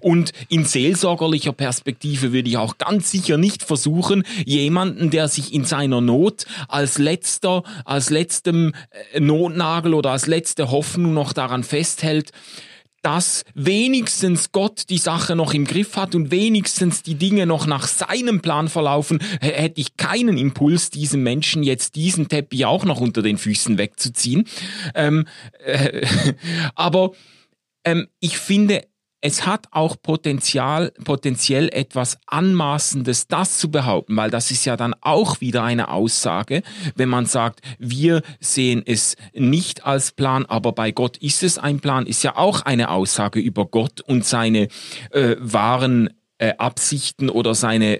Und 0.00 0.32
in 0.48 0.64
seelsorgerlicher 0.64 1.52
Perspektive 1.52 2.32
würde 2.32 2.48
ich 2.48 2.56
auch 2.56 2.78
ganz 2.78 3.10
sicher 3.10 3.38
nicht 3.38 3.62
versuchen, 3.62 4.24
jemanden, 4.44 5.10
der 5.10 5.28
sich 5.28 5.52
in 5.52 5.64
seiner 5.64 6.00
Not 6.00 6.46
als 6.68 6.98
letzter, 6.98 7.62
als 7.84 8.10
letztem 8.10 8.72
äh, 9.12 9.20
Notnagel 9.20 9.94
oder 9.94 10.10
als 10.10 10.26
letzte 10.26 10.70
Hoffnung 10.70 11.14
noch 11.14 11.32
daran 11.32 11.64
festhält, 11.64 12.32
dass 13.06 13.44
wenigstens 13.54 14.50
Gott 14.50 14.90
die 14.90 14.98
Sache 14.98 15.36
noch 15.36 15.54
im 15.54 15.64
Griff 15.64 15.96
hat 15.96 16.16
und 16.16 16.32
wenigstens 16.32 17.04
die 17.04 17.14
Dinge 17.14 17.46
noch 17.46 17.68
nach 17.68 17.86
seinem 17.86 18.42
Plan 18.42 18.68
verlaufen, 18.68 19.20
hätte 19.40 19.80
ich 19.80 19.96
keinen 19.96 20.36
Impuls, 20.36 20.90
diesem 20.90 21.22
Menschen 21.22 21.62
jetzt 21.62 21.94
diesen 21.94 22.26
Teppich 22.26 22.66
auch 22.66 22.84
noch 22.84 23.00
unter 23.00 23.22
den 23.22 23.38
Füßen 23.38 23.78
wegzuziehen. 23.78 24.48
Ähm, 24.96 25.24
äh, 25.64 26.04
aber 26.74 27.12
ähm, 27.84 28.08
ich 28.18 28.38
finde, 28.38 28.82
es 29.26 29.44
hat 29.44 29.66
auch 29.72 29.96
Potenzial, 30.00 30.92
potenziell 31.02 31.68
etwas 31.72 32.16
Anmaßendes, 32.26 33.26
das 33.26 33.58
zu 33.58 33.72
behaupten, 33.72 34.16
weil 34.16 34.30
das 34.30 34.52
ist 34.52 34.64
ja 34.64 34.76
dann 34.76 34.94
auch 35.00 35.40
wieder 35.40 35.64
eine 35.64 35.88
Aussage, 35.88 36.62
wenn 36.94 37.08
man 37.08 37.26
sagt, 37.26 37.60
wir 37.80 38.22
sehen 38.38 38.84
es 38.86 39.16
nicht 39.34 39.84
als 39.84 40.12
Plan, 40.12 40.46
aber 40.46 40.70
bei 40.70 40.92
Gott 40.92 41.16
ist 41.16 41.42
es 41.42 41.58
ein 41.58 41.80
Plan, 41.80 42.06
ist 42.06 42.22
ja 42.22 42.36
auch 42.36 42.62
eine 42.62 42.90
Aussage 42.90 43.40
über 43.40 43.66
Gott 43.66 44.00
und 44.00 44.24
seine 44.24 44.68
äh, 45.10 45.34
wahren 45.40 46.10
äh, 46.38 46.52
Absichten 46.58 47.28
oder 47.28 47.56
seine, 47.56 47.98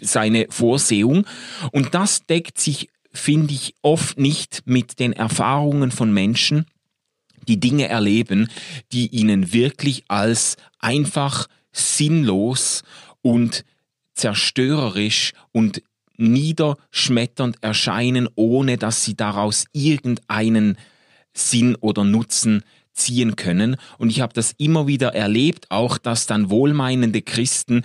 seine 0.00 0.46
Vorsehung. 0.48 1.26
Und 1.70 1.94
das 1.94 2.24
deckt 2.24 2.58
sich, 2.58 2.88
finde 3.12 3.52
ich, 3.52 3.74
oft 3.82 4.18
nicht 4.18 4.62
mit 4.64 5.00
den 5.00 5.12
Erfahrungen 5.12 5.90
von 5.90 6.14
Menschen, 6.14 6.64
die 7.48 7.60
Dinge 7.60 7.88
erleben, 7.88 8.48
die 8.92 9.08
ihnen 9.08 9.52
wirklich 9.52 10.04
als 10.08 10.56
einfach 10.78 11.46
sinnlos 11.72 12.82
und 13.22 13.64
zerstörerisch 14.14 15.32
und 15.52 15.82
niederschmetternd 16.16 17.56
erscheinen, 17.62 18.28
ohne 18.34 18.76
dass 18.76 19.04
sie 19.04 19.16
daraus 19.16 19.64
irgendeinen 19.72 20.76
Sinn 21.32 21.76
oder 21.76 22.04
Nutzen 22.04 22.62
ziehen 23.00 23.36
können. 23.36 23.76
Und 23.98 24.10
ich 24.10 24.20
habe 24.20 24.32
das 24.32 24.54
immer 24.58 24.86
wieder 24.86 25.14
erlebt, 25.14 25.66
auch 25.70 25.98
dass 25.98 26.26
dann 26.26 26.50
wohlmeinende 26.50 27.22
Christen 27.22 27.82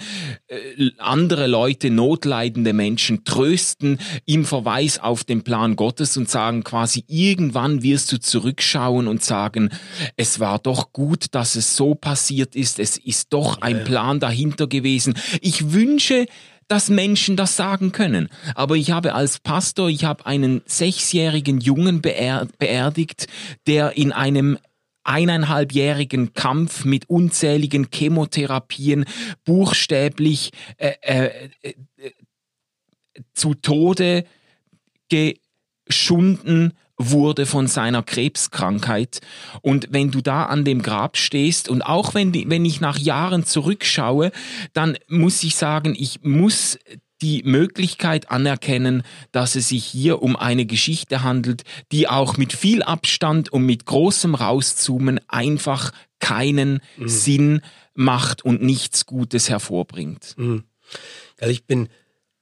äh, 0.48 0.92
andere 0.98 1.48
Leute, 1.48 1.90
notleidende 1.90 2.74
Menschen 2.74 3.24
trösten 3.24 4.00
im 4.26 4.46
Verweis 4.46 5.00
auf 5.00 5.24
den 5.24 5.44
Plan 5.44 5.76
Gottes 5.76 6.18
und 6.18 6.30
sagen 6.30 6.64
quasi, 6.64 7.04
irgendwann 7.08 7.84
wirst 7.84 8.12
du 8.12 8.20
zurückschauen 8.20 9.08
und 9.08 9.24
sagen, 9.24 9.70
es 10.18 10.40
war 10.40 10.60
doch 10.60 10.92
gut, 10.92 11.28
dass 11.32 11.56
es 11.56 11.76
so 11.76 11.96
passiert 11.96 12.56
ist, 12.56 12.80
es 12.80 12.98
ist 12.98 13.34
doch 13.34 13.62
ein 13.62 13.84
Plan 13.84 14.20
dahinter 14.20 14.68
gewesen. 14.68 15.16
Ich 15.42 15.72
wünsche, 15.72 16.26
dass 16.68 16.90
Menschen 16.90 17.36
das 17.36 17.56
sagen 17.56 17.92
können. 17.92 18.30
Aber 18.56 18.76
ich 18.76 18.92
habe 18.92 19.14
als 19.14 19.40
Pastor, 19.40 19.90
ich 19.90 20.06
habe 20.06 20.26
einen 20.26 20.62
sechsjährigen 20.66 21.60
Jungen 21.60 22.02
beerdigt, 22.02 23.28
der 23.68 23.98
in 23.98 24.12
einem 24.12 24.58
eineinhalbjährigen 25.06 26.34
Kampf 26.34 26.84
mit 26.86 27.10
unzähligen 27.10 27.88
Chemotherapien 27.94 29.06
buchstäblich 29.46 30.52
äh, 30.78 30.94
äh, 31.02 31.50
äh, 31.62 31.74
zu 33.34 33.54
Tode 33.54 34.26
geschunden 35.10 36.74
wurde 36.98 37.46
von 37.46 37.68
seiner 37.68 38.04
Krebskrankheit. 38.04 39.20
Und 39.62 39.88
wenn 39.92 40.12
du 40.12 40.22
da 40.22 40.46
an 40.46 40.64
dem 40.64 40.82
Grab 40.82 41.18
stehst 41.18 41.70
und 41.70 41.82
auch 41.82 42.14
wenn, 42.14 42.34
wenn 42.50 42.66
ich 42.66 42.80
nach 42.82 42.98
Jahren 42.98 43.46
zurückschaue, 43.46 44.32
dann 44.74 44.98
muss 45.08 45.44
ich 45.44 45.56
sagen, 45.56 45.94
ich 45.98 46.22
muss 46.24 46.80
die 47.26 47.42
Möglichkeit 47.44 48.30
anerkennen, 48.30 49.02
dass 49.32 49.56
es 49.56 49.70
sich 49.70 49.84
hier 49.84 50.22
um 50.22 50.36
eine 50.36 50.68
Geschichte 50.68 51.24
handelt, 51.24 51.64
die 51.92 52.08
auch 52.08 52.38
mit 52.38 52.54
viel 52.54 52.84
Abstand 52.84 53.52
und 53.52 53.64
mit 53.66 53.88
großem 53.88 54.36
Rauszoomen 54.36 55.20
einfach 55.28 55.92
keinen 56.20 56.82
mhm. 56.98 57.08
Sinn 57.08 57.62
macht 57.96 58.46
und 58.46 58.62
nichts 58.62 59.08
Gutes 59.08 59.50
hervorbringt. 59.50 60.36
Mhm. 60.38 60.66
Also 61.40 61.52
ich 61.52 61.66
bin, 61.66 61.90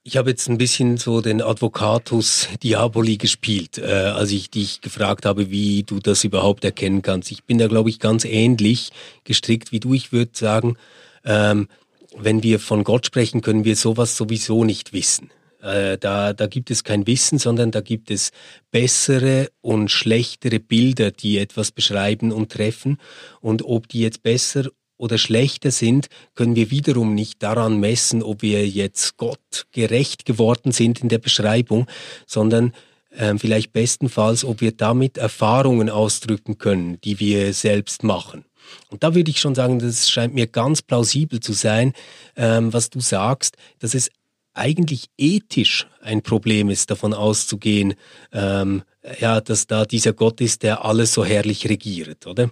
ich 0.03 0.17
habe 0.17 0.31
jetzt 0.31 0.49
ein 0.49 0.57
bisschen 0.57 0.97
so 0.97 1.21
den 1.21 1.41
Advocatus 1.41 2.49
Diaboli 2.61 3.15
gespielt, 3.15 3.77
äh, 3.77 3.85
als 3.85 4.31
ich 4.31 4.49
dich 4.49 4.81
gefragt 4.81 5.25
habe, 5.25 5.49
wie 5.49 5.83
du 5.83 6.01
das 6.01 6.25
überhaupt 6.25 6.65
erkennen 6.65 7.01
kannst. 7.01 7.31
Ich 7.31 7.45
bin 7.45 7.57
da, 7.57 7.67
glaube 7.67 7.89
ich, 7.89 7.99
ganz 7.99 8.25
ähnlich 8.25 8.91
gestrickt 9.23 9.71
wie 9.71 9.79
du. 9.79 9.93
Ich 9.93 10.11
würde 10.11 10.31
sagen, 10.33 10.75
ähm, 11.23 11.69
wenn 12.17 12.43
wir 12.43 12.60
von 12.60 12.84
Gott 12.84 13.05
sprechen, 13.05 13.41
können 13.41 13.65
wir 13.65 13.75
sowas 13.75 14.17
sowieso 14.17 14.63
nicht 14.63 14.93
wissen. 14.93 15.32
Äh, 15.62 15.98
da, 15.98 16.34
da 16.34 16.48
gibt 16.48 16.72
es 16.72 16.84
kein 16.84 17.08
Wissen, 17.08 17.39
sondern 17.39 17.72
da 17.72 17.82
gibt 17.82 18.12
es 18.12 18.32
bessere 18.72 19.50
und 19.62 19.89
schlechtere 19.89 20.60
Bilder, 20.60 21.12
die 21.12 21.38
etwas 21.38 21.72
beschreiben 21.72 22.32
und 22.32 22.51
treffen. 22.51 22.98
Und 23.39 23.63
ob 23.63 23.88
die 23.88 24.01
jetzt 24.01 24.24
besser 24.24 24.70
oder 24.98 25.17
schlechter 25.17 25.72
sind, 25.72 26.08
können 26.36 26.55
wir 26.55 26.70
wiederum 26.70 27.15
nicht 27.15 27.41
daran 27.41 27.79
messen, 27.79 28.22
ob 28.24 28.41
wir 28.41 28.67
jetzt 28.67 29.17
Gott 29.17 29.65
gerecht 29.72 30.25
geworden 30.25 30.72
sind 30.72 31.01
in 31.01 31.10
der 31.10 31.17
Beschreibung, 31.17 31.88
sondern 32.27 32.74
äh, 33.10 33.38
vielleicht 33.38 33.74
bestenfalls, 33.74 34.43
ob 34.43 34.62
wir 34.62 34.72
damit 34.72 35.17
Erfahrungen 35.17 35.89
ausdrücken 35.89 36.58
können, 36.58 37.00
die 37.01 37.20
wir 37.20 37.53
selbst 37.53 38.03
machen. 38.03 38.46
Und 38.89 39.03
da 39.03 39.15
würde 39.15 39.32
ich 39.32 39.39
schon 39.39 39.55
sagen, 39.55 39.79
das 39.79 40.10
scheint 40.10 40.34
mir 40.34 40.48
ganz 40.48 40.82
plausibel 40.82 41.39
zu 41.39 41.53
sein, 41.53 41.93
ähm, 42.36 42.74
was 42.74 42.89
du 42.89 43.00
sagst, 43.00 43.58
dass 43.79 43.93
es 43.93 44.10
eigentlich 44.53 45.10
ethisch 45.17 45.88
ein 46.01 46.22
Problem 46.22 46.70
ist, 46.70 46.91
davon 46.91 47.13
auszugehen, 47.13 47.96
ähm, 48.32 48.84
ja, 49.20 49.41
dass 49.41 49.67
da 49.67 49.86
dieser 49.86 50.13
Gott 50.13 50.41
ist, 50.41 50.63
der 50.63 50.86
alles 50.86 51.13
so 51.13 51.25
herrlich 51.25 51.67
regiert, 51.67 52.27
oder? 52.27 52.51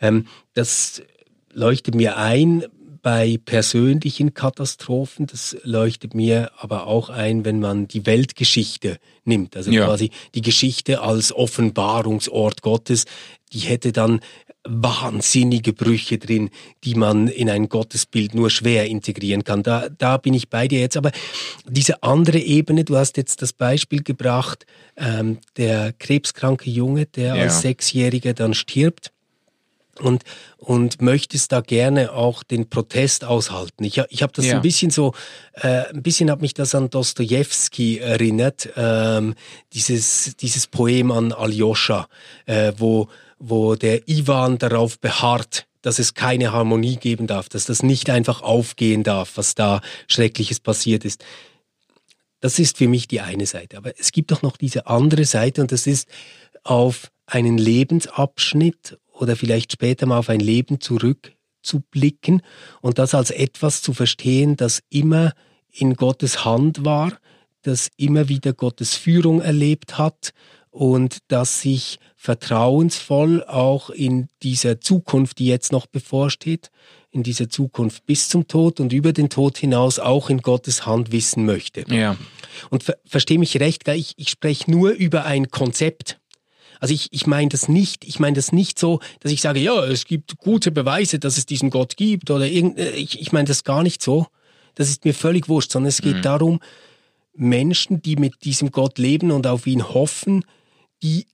Ähm, 0.00 0.26
das 0.54 1.02
leuchtet 1.52 1.94
mir 1.94 2.16
ein 2.16 2.64
bei 3.02 3.38
persönlichen 3.44 4.32
Katastrophen, 4.32 5.26
das 5.26 5.56
leuchtet 5.64 6.14
mir 6.14 6.52
aber 6.56 6.86
auch 6.86 7.10
ein, 7.10 7.44
wenn 7.44 7.58
man 7.58 7.88
die 7.88 8.06
Weltgeschichte 8.06 8.98
nimmt, 9.24 9.56
also 9.56 9.72
ja. 9.72 9.86
quasi 9.86 10.10
die 10.36 10.42
Geschichte 10.42 11.00
als 11.00 11.32
Offenbarungsort 11.32 12.62
Gottes, 12.62 13.06
die 13.52 13.58
hätte 13.58 13.90
dann 13.90 14.20
wahnsinnige 14.64 15.72
Brüche 15.72 16.18
drin, 16.18 16.50
die 16.84 16.94
man 16.94 17.28
in 17.28 17.50
ein 17.50 17.68
Gottesbild 17.68 18.34
nur 18.34 18.48
schwer 18.50 18.86
integrieren 18.86 19.44
kann. 19.44 19.62
Da, 19.62 19.88
da 19.88 20.16
bin 20.18 20.34
ich 20.34 20.48
bei 20.48 20.68
dir 20.68 20.80
jetzt. 20.80 20.96
Aber 20.96 21.10
diese 21.66 22.02
andere 22.02 22.38
Ebene, 22.38 22.84
du 22.84 22.96
hast 22.96 23.16
jetzt 23.16 23.42
das 23.42 23.52
Beispiel 23.52 24.02
gebracht, 24.02 24.66
ähm, 24.96 25.38
der 25.56 25.92
krebskranke 25.92 26.70
Junge, 26.70 27.06
der 27.06 27.34
ja. 27.34 27.42
als 27.42 27.62
Sechsjähriger 27.62 28.34
dann 28.34 28.54
stirbt 28.54 29.12
und, 29.98 30.22
und 30.58 31.02
möchtest 31.02 31.52
da 31.52 31.60
gerne 31.60 32.12
auch 32.12 32.42
den 32.42 32.68
Protest 32.68 33.24
aushalten. 33.24 33.84
Ich, 33.84 34.00
ich 34.08 34.22
habe 34.22 34.32
das 34.32 34.46
ja. 34.46 34.56
ein 34.56 34.62
bisschen 34.62 34.90
so, 34.90 35.12
äh, 35.54 35.88
ein 35.92 36.02
bisschen 36.02 36.30
hat 36.30 36.40
mich 36.40 36.54
das 36.54 36.74
an 36.74 36.88
Dostoevsky 36.88 37.98
erinnert, 37.98 38.68
ähm, 38.76 39.34
dieses, 39.72 40.36
dieses 40.36 40.66
Poem 40.66 41.10
an 41.10 41.32
Aljoscha, 41.32 42.08
äh, 42.46 42.72
wo 42.76 43.08
wo 43.44 43.74
der 43.74 44.08
Ivan 44.08 44.56
darauf 44.58 45.00
beharrt, 45.00 45.66
dass 45.82 45.98
es 45.98 46.14
keine 46.14 46.52
Harmonie 46.52 46.94
geben 46.94 47.26
darf, 47.26 47.48
dass 47.48 47.64
das 47.64 47.82
nicht 47.82 48.08
einfach 48.08 48.40
aufgehen 48.40 49.02
darf, 49.02 49.32
was 49.36 49.56
da 49.56 49.80
Schreckliches 50.06 50.60
passiert 50.60 51.04
ist. 51.04 51.24
Das 52.38 52.60
ist 52.60 52.78
für 52.78 52.86
mich 52.86 53.08
die 53.08 53.20
eine 53.20 53.46
Seite. 53.46 53.76
Aber 53.78 53.98
es 53.98 54.12
gibt 54.12 54.32
auch 54.32 54.42
noch 54.42 54.56
diese 54.56 54.86
andere 54.86 55.24
Seite 55.24 55.60
und 55.60 55.72
das 55.72 55.88
ist 55.88 56.08
auf 56.62 57.10
einen 57.26 57.58
Lebensabschnitt 57.58 58.98
oder 59.12 59.34
vielleicht 59.34 59.72
später 59.72 60.06
mal 60.06 60.18
auf 60.18 60.28
ein 60.28 60.40
Leben 60.40 60.80
zurückzublicken 60.80 62.42
und 62.80 62.98
das 62.98 63.12
als 63.12 63.32
etwas 63.32 63.82
zu 63.82 63.92
verstehen, 63.92 64.56
das 64.56 64.82
immer 64.88 65.32
in 65.72 65.94
Gottes 65.94 66.44
Hand 66.44 66.84
war, 66.84 67.18
das 67.62 67.90
immer 67.96 68.28
wieder 68.28 68.52
Gottes 68.52 68.94
Führung 68.94 69.40
erlebt 69.40 69.98
hat 69.98 70.32
und 70.72 71.18
das 71.28 71.60
sich 71.60 71.98
vertrauensvoll 72.16 73.44
auch 73.44 73.90
in 73.90 74.28
dieser 74.42 74.80
Zukunft, 74.80 75.38
die 75.38 75.46
jetzt 75.46 75.70
noch 75.70 75.86
bevorsteht, 75.86 76.70
in 77.10 77.22
dieser 77.22 77.50
Zukunft 77.50 78.06
bis 78.06 78.30
zum 78.30 78.48
Tod 78.48 78.80
und 78.80 78.92
über 78.94 79.12
den 79.12 79.28
Tod 79.28 79.58
hinaus 79.58 79.98
auch 79.98 80.30
in 80.30 80.38
Gottes 80.38 80.86
Hand 80.86 81.12
wissen 81.12 81.44
möchte. 81.44 81.84
Ja. 81.94 82.16
Und 82.70 82.84
ver 82.84 82.96
verstehe 83.04 83.38
mich 83.38 83.60
recht, 83.60 83.86
ich, 83.88 84.14
ich 84.16 84.30
spreche 84.30 84.70
nur 84.70 84.92
über 84.92 85.26
ein 85.26 85.50
Konzept. 85.50 86.18
Also 86.80 86.94
ich, 86.94 87.08
ich 87.10 87.26
meine 87.26 87.50
das 87.50 87.68
nicht, 87.68 88.06
ich 88.06 88.18
meine 88.18 88.36
das 88.36 88.50
nicht 88.50 88.78
so, 88.78 89.00
dass 89.20 89.30
ich 89.30 89.42
sage, 89.42 89.60
ja, 89.60 89.84
es 89.84 90.06
gibt 90.06 90.38
gute 90.38 90.70
Beweise, 90.70 91.18
dass 91.18 91.36
es 91.36 91.44
diesen 91.44 91.68
Gott 91.68 91.98
gibt 91.98 92.30
oder 92.30 92.46
irgend, 92.46 92.78
äh, 92.78 92.92
ich, 92.92 93.20
ich 93.20 93.30
meine 93.30 93.46
das 93.46 93.62
gar 93.62 93.82
nicht 93.82 94.02
so. 94.02 94.26
Das 94.74 94.88
ist 94.88 95.04
mir 95.04 95.12
völlig 95.12 95.50
wurscht, 95.50 95.70
sondern 95.70 95.90
es 95.90 96.00
geht 96.00 96.16
mhm. 96.16 96.22
darum, 96.22 96.60
Menschen, 97.34 98.00
die 98.00 98.16
mit 98.16 98.44
diesem 98.44 98.70
Gott 98.70 98.96
leben 98.96 99.30
und 99.32 99.46
auf 99.46 99.66
ihn 99.66 99.86
hoffen, 99.86 100.44
die 101.02 101.26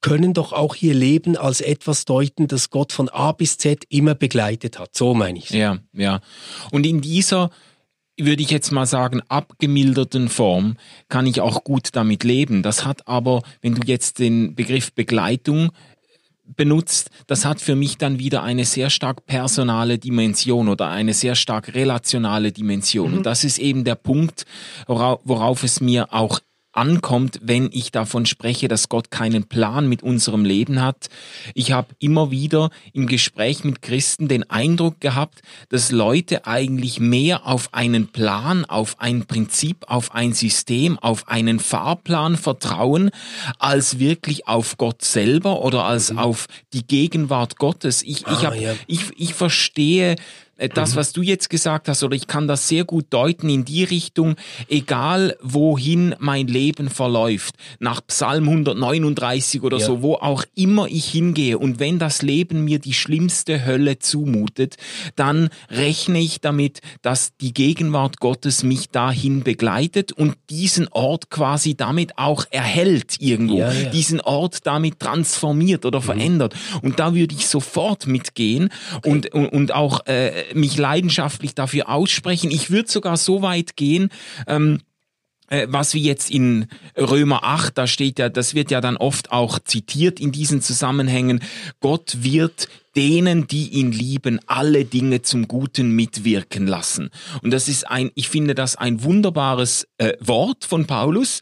können 0.00 0.34
doch 0.34 0.52
auch 0.52 0.76
ihr 0.76 0.94
Leben 0.94 1.36
als 1.36 1.60
etwas 1.60 2.04
deuten, 2.04 2.46
das 2.46 2.70
Gott 2.70 2.92
von 2.92 3.08
A 3.08 3.32
bis 3.32 3.58
Z 3.58 3.84
immer 3.88 4.14
begleitet 4.14 4.78
hat. 4.78 4.94
So 4.94 5.14
meine 5.14 5.38
ich 5.38 5.50
Ja, 5.50 5.78
ja. 5.92 6.20
Und 6.70 6.86
in 6.86 7.00
dieser, 7.00 7.50
würde 8.16 8.42
ich 8.42 8.50
jetzt 8.50 8.70
mal 8.70 8.86
sagen, 8.86 9.20
abgemilderten 9.28 10.28
Form 10.28 10.76
kann 11.08 11.26
ich 11.26 11.40
auch 11.40 11.64
gut 11.64 11.88
damit 11.92 12.22
leben. 12.22 12.62
Das 12.62 12.84
hat 12.84 13.08
aber, 13.08 13.42
wenn 13.62 13.74
du 13.74 13.82
jetzt 13.84 14.20
den 14.20 14.54
Begriff 14.54 14.92
Begleitung 14.92 15.72
benutzt, 16.44 17.10
das 17.26 17.44
hat 17.44 17.60
für 17.60 17.74
mich 17.74 17.98
dann 17.98 18.20
wieder 18.20 18.44
eine 18.44 18.64
sehr 18.64 18.90
stark 18.90 19.26
personale 19.26 19.98
Dimension 19.98 20.68
oder 20.68 20.88
eine 20.88 21.14
sehr 21.14 21.34
stark 21.34 21.74
relationale 21.74 22.52
Dimension. 22.52 23.10
Mhm. 23.10 23.16
Und 23.18 23.26
das 23.26 23.42
ist 23.42 23.58
eben 23.58 23.82
der 23.82 23.96
Punkt, 23.96 24.44
worauf, 24.86 25.20
worauf 25.24 25.64
es 25.64 25.80
mir 25.80 26.12
auch 26.14 26.38
ankommt, 26.76 27.40
wenn 27.42 27.70
ich 27.72 27.90
davon 27.90 28.26
spreche, 28.26 28.68
dass 28.68 28.88
Gott 28.88 29.10
keinen 29.10 29.44
Plan 29.44 29.88
mit 29.88 30.02
unserem 30.02 30.44
Leben 30.44 30.82
hat. 30.82 31.08
Ich 31.54 31.72
habe 31.72 31.88
immer 31.98 32.30
wieder 32.30 32.70
im 32.92 33.06
Gespräch 33.06 33.64
mit 33.64 33.82
Christen 33.82 34.28
den 34.28 34.48
Eindruck 34.50 35.00
gehabt, 35.00 35.42
dass 35.68 35.90
Leute 35.90 36.46
eigentlich 36.46 37.00
mehr 37.00 37.46
auf 37.46 37.72
einen 37.72 38.08
Plan, 38.08 38.64
auf 38.64 39.00
ein 39.00 39.26
Prinzip, 39.26 39.84
auf 39.88 40.14
ein 40.14 40.32
System, 40.32 40.98
auf 40.98 41.28
einen 41.28 41.58
Fahrplan 41.58 42.36
vertrauen, 42.36 43.10
als 43.58 43.98
wirklich 43.98 44.48
auf 44.48 44.76
Gott 44.76 45.02
selber 45.02 45.62
oder 45.62 45.84
als 45.84 46.12
mhm. 46.12 46.18
auf 46.18 46.46
die 46.72 46.86
Gegenwart 46.86 47.58
Gottes. 47.58 48.02
Ich, 48.02 48.26
ah, 48.26 48.32
ich, 48.32 48.46
hab, 48.46 48.54
ja. 48.54 48.74
ich, 48.86 49.02
ich 49.16 49.34
verstehe 49.34 50.16
das, 50.56 50.92
mhm. 50.92 50.96
was 50.96 51.12
du 51.12 51.22
jetzt 51.22 51.50
gesagt 51.50 51.88
hast, 51.88 52.02
oder 52.02 52.16
ich 52.16 52.26
kann 52.26 52.48
das 52.48 52.68
sehr 52.68 52.84
gut 52.84 53.06
deuten 53.10 53.48
in 53.48 53.64
die 53.64 53.84
Richtung, 53.84 54.36
egal 54.68 55.36
wohin 55.42 56.14
mein 56.18 56.46
Leben 56.46 56.88
verläuft, 56.88 57.54
nach 57.78 58.00
Psalm 58.06 58.44
139 58.44 59.62
oder 59.62 59.78
ja. 59.78 59.84
so, 59.84 60.02
wo 60.02 60.14
auch 60.14 60.44
immer 60.54 60.86
ich 60.86 61.06
hingehe 61.10 61.58
und 61.58 61.78
wenn 61.78 61.98
das 61.98 62.22
Leben 62.22 62.64
mir 62.64 62.78
die 62.78 62.94
schlimmste 62.94 63.66
Hölle 63.66 63.98
zumutet, 63.98 64.76
dann 65.14 65.50
rechne 65.70 66.20
ich 66.20 66.40
damit, 66.40 66.80
dass 67.02 67.36
die 67.36 67.52
Gegenwart 67.52 68.18
Gottes 68.18 68.62
mich 68.62 68.88
dahin 68.88 69.42
begleitet 69.42 70.12
und 70.12 70.36
diesen 70.48 70.88
Ort 70.88 71.28
quasi 71.28 71.74
damit 71.74 72.16
auch 72.16 72.46
erhält 72.50 73.16
irgendwo, 73.20 73.58
ja, 73.58 73.72
ja. 73.72 73.90
diesen 73.90 74.20
Ort 74.22 74.66
damit 74.66 75.00
transformiert 75.00 75.84
oder 75.84 76.00
mhm. 76.00 76.04
verändert. 76.04 76.54
Und 76.80 76.98
da 76.98 77.14
würde 77.14 77.34
ich 77.34 77.46
sofort 77.46 78.06
mitgehen 78.06 78.70
okay. 78.96 79.10
und, 79.10 79.34
und, 79.34 79.48
und 79.48 79.74
auch 79.74 80.06
äh, 80.06 80.45
mich 80.54 80.76
leidenschaftlich 80.76 81.54
dafür 81.54 81.88
aussprechen. 81.88 82.50
Ich 82.50 82.70
würde 82.70 82.90
sogar 82.90 83.16
so 83.16 83.42
weit 83.42 83.76
gehen, 83.76 84.10
ähm, 84.46 84.80
äh, 85.48 85.66
was 85.70 85.94
wie 85.94 86.02
jetzt 86.02 86.30
in 86.30 86.66
Römer 86.96 87.44
8, 87.44 87.76
da 87.78 87.86
steht 87.86 88.18
ja, 88.18 88.28
das 88.28 88.54
wird 88.54 88.70
ja 88.70 88.80
dann 88.80 88.96
oft 88.96 89.30
auch 89.32 89.58
zitiert 89.58 90.18
in 90.20 90.32
diesen 90.32 90.60
Zusammenhängen, 90.60 91.40
Gott 91.80 92.18
wird 92.20 92.68
denen, 92.96 93.46
die 93.46 93.68
ihn 93.68 93.92
lieben, 93.92 94.40
alle 94.46 94.84
Dinge 94.84 95.22
zum 95.22 95.48
Guten 95.48 95.90
mitwirken 95.90 96.66
lassen. 96.66 97.10
Und 97.42 97.52
das 97.52 97.68
ist 97.68 97.88
ein, 97.88 98.10
ich 98.14 98.28
finde 98.28 98.54
das 98.54 98.76
ein 98.76 99.02
wunderbares 99.04 99.86
äh, 99.98 100.14
Wort 100.20 100.64
von 100.64 100.86
Paulus, 100.86 101.40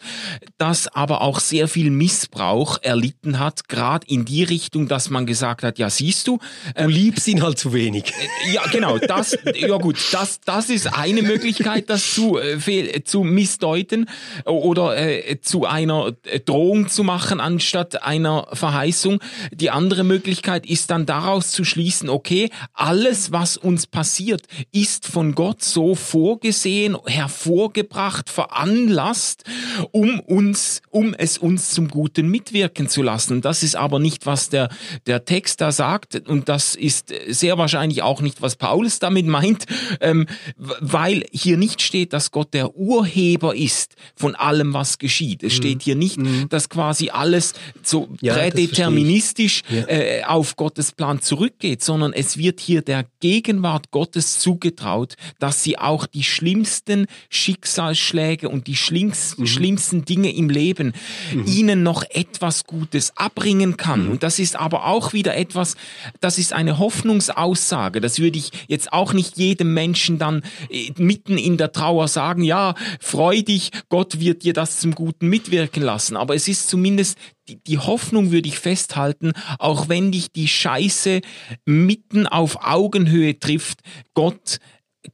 das 0.59 0.88
aber 0.88 1.21
auch 1.21 1.38
sehr 1.38 1.69
viel 1.69 1.90
Missbrauch 1.90 2.79
erlitten 2.83 3.38
hat, 3.38 3.69
gerade 3.69 4.07
in 4.09 4.25
die 4.25 4.43
Richtung, 4.43 4.88
dass 4.88 5.11
man 5.11 5.27
gesagt 5.27 5.62
hat, 5.62 5.79
ja 5.79 5.90
siehst 5.90 6.27
du, 6.27 6.38
ähm, 6.75 6.88
du 6.88 6.95
liebst 6.95 7.29
ihn 7.29 7.43
halt 7.43 7.59
zu 7.59 7.73
wenig. 7.73 8.12
Äh, 8.47 8.55
ja, 8.55 8.62
genau, 8.73 8.99
das, 8.99 9.38
ja 9.55 9.77
gut, 9.79 9.97
das, 10.12 10.40
das 10.40 10.71
ist 10.71 10.99
eine 10.99 11.23
Möglichkeit, 11.23 11.88
das 11.88 12.14
zu, 12.14 12.38
äh, 12.38 13.05
zu 13.05 13.23
missdeuten 13.23 14.09
oder 14.45 14.97
äh, 14.97 15.40
zu 15.40 15.67
einer 15.67 16.12
Drohung 16.45 16.88
zu 16.88 17.05
machen 17.05 17.40
anstatt 17.40 18.03
einer 18.03 18.49
Verheißung. 18.53 19.21
Die 19.53 19.71
andere 19.71 20.03
Möglichkeit 20.03 20.67
ist 20.67 20.90
dann 20.90 21.07
daraus 21.07 21.44
daraus 21.45 21.51
zu 21.51 21.65
schließen, 21.65 22.09
okay, 22.09 22.51
alles, 22.73 23.33
was 23.33 23.57
uns 23.57 23.87
passiert, 23.87 24.47
ist 24.73 25.07
von 25.07 25.35
Gott 25.35 25.63
so 25.63 25.95
vorgesehen, 25.95 26.97
hervorgebracht, 27.07 28.31
veranlasst, 28.31 29.45
um 29.93 30.21
uns, 30.21 30.83
um 30.91 31.15
es 31.15 31.39
uns 31.39 31.71
zum 31.71 31.89
Guten 31.89 32.29
mitwirken 32.29 32.89
zu 32.89 33.03
lassen. 33.03 33.41
Das 33.41 33.63
ist 33.63 33.77
aber 33.77 33.99
nicht, 33.99 34.27
was 34.27 34.49
der, 34.49 34.69
der 35.07 35.25
Text 35.25 35.61
da 35.61 35.73
sagt 35.73 36.29
und 36.29 36.49
das 36.49 36.75
ist 36.75 37.13
sehr 37.29 37.59
wahrscheinlich 37.59 38.03
auch 38.03 38.21
nicht, 38.21 38.43
was 38.43 38.57
Paulus 38.57 38.99
damit 38.99 39.27
meint, 39.27 39.67
ähm, 40.01 40.27
weil 40.57 41.25
hier 41.33 41.57
nicht 41.57 41.83
steht, 41.83 42.13
dass 42.13 42.31
Gott 42.31 42.55
der 42.55 42.77
Urheber 42.77 43.55
ist 43.55 43.95
von 44.15 44.35
allem, 44.35 44.75
was 44.75 44.99
geschieht. 44.99 45.43
Es 45.43 45.55
mhm. 45.55 45.57
steht 45.57 45.83
hier 45.83 45.97
nicht, 45.97 46.19
mhm. 46.19 46.49
dass 46.49 46.69
quasi 46.69 47.11
alles 47.11 47.55
so 47.83 48.09
ja, 48.21 48.35
prädeterministisch 48.35 49.63
ja. 49.69 49.89
äh, 49.89 50.25
auf 50.25 50.57
Gottes 50.57 50.93
Plan 50.93 51.21
zu 51.21 51.34
zurückgeht, 51.35 51.83
sondern 51.83 52.12
es 52.12 52.38
wird 52.38 52.61
hier 52.61 52.81
der 52.81 53.07
Gegenwart 53.18 53.90
Gottes 53.90 54.38
zugetraut, 54.38 55.16
dass 55.40 55.64
sie 55.64 55.77
auch 55.79 56.07
die 56.07 56.23
schlimmsten 56.23 57.07
Schicksalsschläge 57.29 58.49
und 58.49 58.68
die 58.68 58.77
schlimmsten, 58.77 59.42
mhm. 59.42 59.47
schlimmsten 59.49 60.05
Dinge 60.05 60.33
im 60.33 60.49
Leben 60.49 60.92
mhm. 61.33 61.44
ihnen 61.47 61.83
noch 61.83 62.05
etwas 62.09 62.66
Gutes 62.66 63.16
abbringen 63.16 63.77
kann. 63.77 64.05
Mhm. 64.05 64.11
Und 64.12 64.23
das 64.23 64.38
ist 64.38 64.55
aber 64.55 64.87
auch 64.87 65.12
wieder 65.12 65.37
etwas, 65.37 65.77
das 66.20 66.38
ist 66.38 66.53
eine 66.53 66.79
Hoffnungsaussage. 66.79 68.01
Das 68.01 68.20
würde 68.20 68.38
ich 68.38 68.53
jetzt 68.68 68.92
auch 68.92 69.12
nicht 69.12 69.37
jedem 69.37 69.75
Menschen 69.75 70.20
dann 70.20 70.42
äh, 70.70 70.92
mitten 70.99 71.37
in 71.37 71.57
der 71.57 71.73
Trauer 71.73 72.07
sagen, 72.07 72.44
ja, 72.44 72.77
freu 73.01 73.42
dich, 73.42 73.70
Gott 73.88 74.20
wird 74.20 74.44
dir 74.44 74.53
das 74.53 74.79
zum 74.79 74.94
Guten 74.94 75.29
mitwirken 75.29 75.83
lassen. 75.83 76.16
Aber 76.16 76.37
es 76.37 76.47
ist 76.47 76.68
zumindest 76.68 77.18
die, 77.49 77.57
die 77.57 77.79
Hoffnung 77.79 78.31
würde 78.31 78.49
ich 78.49 78.59
festhalten, 78.59 79.33
auch 79.59 79.89
wenn 79.89 80.13
dich 80.13 80.33
die 80.33 80.49
Scheiße 80.49 81.21
mitten 81.65 82.27
auf 82.27 82.65
Augenhöhe 82.65 83.39
trifft, 83.39 83.81
Gott, 84.15 84.59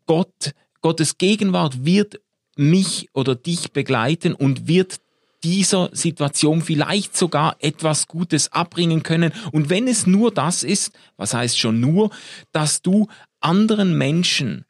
Gott, 0.07 0.53
Gottes 0.81 1.19
Gegenwart 1.19 1.85
wird 1.85 2.21
mich 2.57 3.09
oder 3.15 3.35
dich 3.35 3.73
begleiten 3.73 4.35
und 4.35 4.69
wird 4.69 5.01
dieser 5.43 5.89
Situation 5.93 6.61
vielleicht 6.61 7.17
sogar 7.17 7.57
etwas 7.61 8.07
Gutes 8.09 8.53
abbringen 8.53 9.03
können. 9.03 9.33
Und 9.53 9.71
wenn 9.71 9.89
es 9.89 10.07
nur 10.07 10.33
das 10.33 10.63
ist, 10.63 10.93
was 11.17 11.33
heißt 11.33 11.59
schon 11.59 11.81
nur, 11.81 12.11
dass 12.53 12.83
du 12.83 13.09
anderen 13.41 13.97
Menschen 13.97 14.67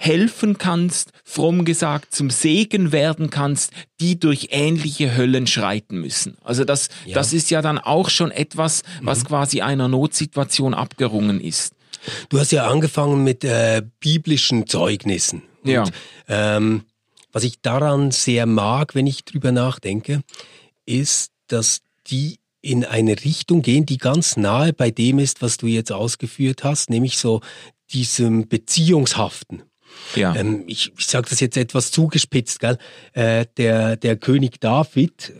helfen 0.00 0.56
kannst, 0.56 1.12
fromm 1.24 1.66
gesagt, 1.66 2.14
zum 2.14 2.30
Segen 2.30 2.90
werden 2.90 3.28
kannst, 3.28 3.72
die 4.00 4.18
durch 4.18 4.48
ähnliche 4.50 5.14
Höllen 5.14 5.46
schreiten 5.46 6.00
müssen. 6.00 6.38
Also 6.42 6.64
das, 6.64 6.88
ja. 7.04 7.14
das 7.14 7.34
ist 7.34 7.50
ja 7.50 7.60
dann 7.60 7.78
auch 7.78 8.08
schon 8.08 8.30
etwas, 8.30 8.82
was 9.02 9.20
mhm. 9.20 9.24
quasi 9.24 9.60
einer 9.60 9.88
Notsituation 9.88 10.72
abgerungen 10.72 11.38
ist. 11.38 11.74
Du 12.30 12.40
hast 12.40 12.50
ja 12.50 12.66
angefangen 12.66 13.24
mit 13.24 13.44
äh, 13.44 13.82
biblischen 14.00 14.66
Zeugnissen. 14.66 15.42
Ja. 15.64 15.82
Und, 15.82 15.92
ähm, 16.28 16.84
was 17.30 17.44
ich 17.44 17.60
daran 17.60 18.10
sehr 18.10 18.46
mag, 18.46 18.94
wenn 18.94 19.06
ich 19.06 19.26
drüber 19.26 19.52
nachdenke, 19.52 20.22
ist, 20.86 21.30
dass 21.46 21.82
die 22.06 22.38
in 22.62 22.86
eine 22.86 23.22
Richtung 23.22 23.60
gehen, 23.60 23.84
die 23.84 23.98
ganz 23.98 24.38
nahe 24.38 24.72
bei 24.72 24.90
dem 24.90 25.18
ist, 25.18 25.42
was 25.42 25.58
du 25.58 25.66
jetzt 25.66 25.92
ausgeführt 25.92 26.64
hast, 26.64 26.88
nämlich 26.88 27.18
so 27.18 27.42
diesem 27.92 28.48
Beziehungshaften. 28.48 29.62
Ja. 30.14 30.34
Ähm, 30.34 30.64
ich 30.66 30.92
ich 30.98 31.06
sage 31.06 31.28
das 31.30 31.40
jetzt 31.40 31.56
etwas 31.56 31.90
zugespitzt, 31.90 32.60
gell? 32.60 32.78
Äh, 33.12 33.46
der, 33.56 33.96
der 33.96 34.16
König 34.16 34.60
David, 34.60 35.32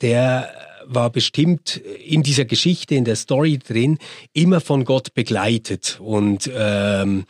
der 0.00 0.50
war 0.86 1.10
bestimmt 1.10 1.76
in 1.76 2.22
dieser 2.22 2.44
Geschichte, 2.44 2.94
in 2.94 3.04
der 3.04 3.16
Story 3.16 3.58
drin, 3.58 3.98
immer 4.32 4.60
von 4.60 4.84
Gott 4.84 5.14
begleitet. 5.14 5.98
Und 6.00 6.50
ähm, 6.54 7.24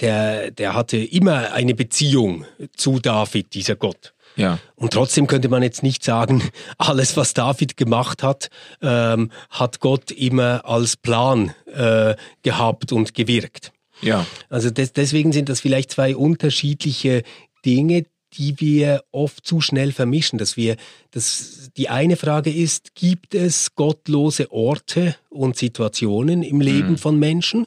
der, 0.00 0.50
der 0.50 0.74
hatte 0.74 0.96
immer 0.96 1.52
eine 1.52 1.74
Beziehung 1.74 2.44
zu 2.76 2.98
David, 2.98 3.54
dieser 3.54 3.76
Gott. 3.76 4.14
Ja. 4.36 4.58
Und 4.74 4.92
trotzdem 4.92 5.26
könnte 5.26 5.48
man 5.48 5.62
jetzt 5.62 5.82
nicht 5.82 6.04
sagen, 6.04 6.42
alles, 6.78 7.16
was 7.16 7.34
David 7.34 7.76
gemacht 7.76 8.22
hat, 8.22 8.50
ähm, 8.82 9.30
hat 9.50 9.80
Gott 9.80 10.10
immer 10.10 10.64
als 10.64 10.96
Plan 10.96 11.54
äh, 11.72 12.14
gehabt 12.42 12.92
und 12.92 13.14
gewirkt. 13.14 13.72
Ja. 14.02 14.26
Also 14.48 14.70
des, 14.70 14.92
deswegen 14.92 15.32
sind 15.32 15.48
das 15.48 15.60
vielleicht 15.60 15.92
zwei 15.92 16.16
unterschiedliche 16.16 17.22
Dinge, 17.64 18.04
die 18.34 18.60
wir 18.60 19.04
oft 19.12 19.46
zu 19.46 19.60
schnell 19.60 19.92
vermischen, 19.92 20.38
dass 20.38 20.56
wir, 20.56 20.76
dass 21.12 21.70
die 21.76 21.88
eine 21.88 22.16
Frage 22.16 22.50
ist, 22.50 22.94
gibt 22.94 23.34
es 23.34 23.74
gottlose 23.74 24.52
Orte 24.52 25.16
und 25.30 25.56
Situationen 25.56 26.42
im 26.42 26.60
Leben 26.60 26.92
mhm. 26.92 26.98
von 26.98 27.18
Menschen? 27.18 27.66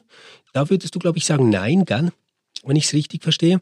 Da 0.52 0.70
würdest 0.70 0.94
du, 0.94 0.98
glaube 0.98 1.18
ich, 1.18 1.24
sagen, 1.24 1.48
nein, 1.48 1.84
gell? 1.84 2.10
Wenn 2.62 2.76
ich 2.76 2.84
es 2.84 2.92
richtig 2.92 3.22
verstehe. 3.22 3.58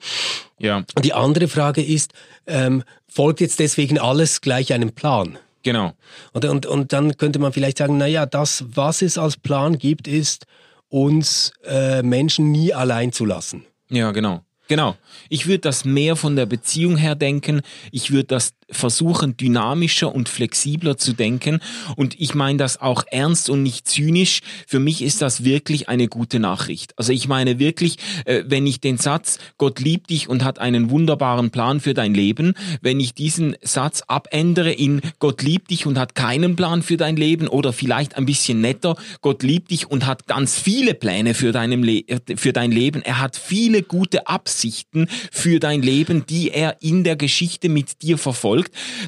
Ja. 0.59 0.79
Und 0.79 1.05
die 1.05 1.13
andere 1.13 1.47
Frage 1.47 1.85
ist, 1.85 2.13
ähm, 2.47 2.83
folgt 3.07 3.41
jetzt 3.41 3.61
deswegen 3.61 3.99
alles 3.99 4.41
gleich 4.41 4.73
einem 4.73 4.91
Plan? 4.91 5.39
Genau. 5.63 5.93
Und, 6.33 6.45
und, 6.45 6.67
und 6.67 6.93
dann 6.93 7.17
könnte 7.17 7.39
man 7.39 7.53
vielleicht 7.53 7.79
sagen, 7.79 7.97
naja, 7.97 8.27
das, 8.27 8.65
was 8.67 9.03
es 9.03 9.17
als 9.17 9.37
Plan 9.37 9.79
gibt, 9.79 10.09
ist, 10.09 10.47
uns 10.89 11.53
äh, 11.65 12.03
Menschen 12.03 12.51
nie 12.51 12.73
allein 12.73 13.13
zu 13.13 13.25
lassen. 13.25 13.65
Ja, 13.91 14.13
genau. 14.13 14.43
Genau. 14.69 14.97
Ich 15.31 15.47
würde 15.47 15.61
das 15.61 15.85
mehr 15.85 16.15
von 16.15 16.37
der 16.37 16.47
Beziehung 16.47 16.97
her 16.97 17.15
denken. 17.15 17.63
Ich 17.91 18.11
würde 18.11 18.25
das 18.25 18.53
versuchen, 18.71 19.37
dynamischer 19.37 20.15
und 20.15 20.29
flexibler 20.29 20.97
zu 20.99 21.13
denken. 21.13 21.61
Und 21.97 22.21
ich 22.21 22.35
meine 22.35 22.59
das 22.59 22.81
auch 22.81 23.05
ernst 23.11 23.51
und 23.51 23.63
nicht 23.63 23.89
zynisch. 23.89 24.41
Für 24.67 24.79
mich 24.79 25.03
ist 25.03 25.23
das 25.23 25.45
wirklich 25.45 25.89
eine 25.89 26.09
gute 26.09 26.39
Nachricht. 26.39 26.93
Also 26.97 27.13
ich 27.13 27.29
meine 27.29 27.59
wirklich, 27.59 27.97
äh, 28.25 28.45
wenn 28.47 28.67
ich 28.67 28.81
den 28.81 28.99
Satz, 28.99 29.39
Gott 29.57 29.81
liebt 29.81 30.11
dich 30.11 30.29
und 30.29 30.45
hat 30.45 30.59
einen 30.59 30.91
wunderbaren 30.91 31.51
Plan 31.51 31.81
für 31.81 31.95
dein 31.95 32.15
Leben, 32.15 32.55
wenn 32.83 33.01
ich 33.01 33.15
diesen 33.15 33.57
Satz 33.63 34.03
abändere 34.07 34.73
in 34.73 35.01
Gott 35.19 35.43
liebt 35.43 35.71
dich 35.71 35.87
und 35.87 35.99
hat 35.99 36.15
keinen 36.15 36.57
Plan 36.57 36.83
für 36.83 36.97
dein 36.97 37.17
Leben 37.17 37.49
oder 37.49 37.73
vielleicht 37.73 38.17
ein 38.17 38.27
bisschen 38.27 38.61
netter, 38.61 38.97
Gott 39.21 39.43
liebt 39.43 39.71
dich 39.71 39.91
und 39.91 40.07
hat 40.07 40.27
ganz 40.27 40.59
viele 40.59 40.95
Pläne 40.95 41.35
für, 41.35 41.53
deinem 41.53 41.83
Le 41.83 42.05
für 42.37 42.53
dein 42.53 42.71
Leben. 42.71 43.03
Er 43.03 43.21
hat 43.21 43.37
viele 43.37 43.83
gute 43.83 44.27
Absichten 44.27 45.09
für 45.31 45.59
dein 45.59 45.83
Leben, 45.83 46.27
die 46.27 46.51
er 46.51 46.77
in 46.81 47.05
der 47.05 47.17
Geschichte 47.17 47.69
mit 47.69 48.03
dir 48.03 48.19
verfolgt, 48.19 48.58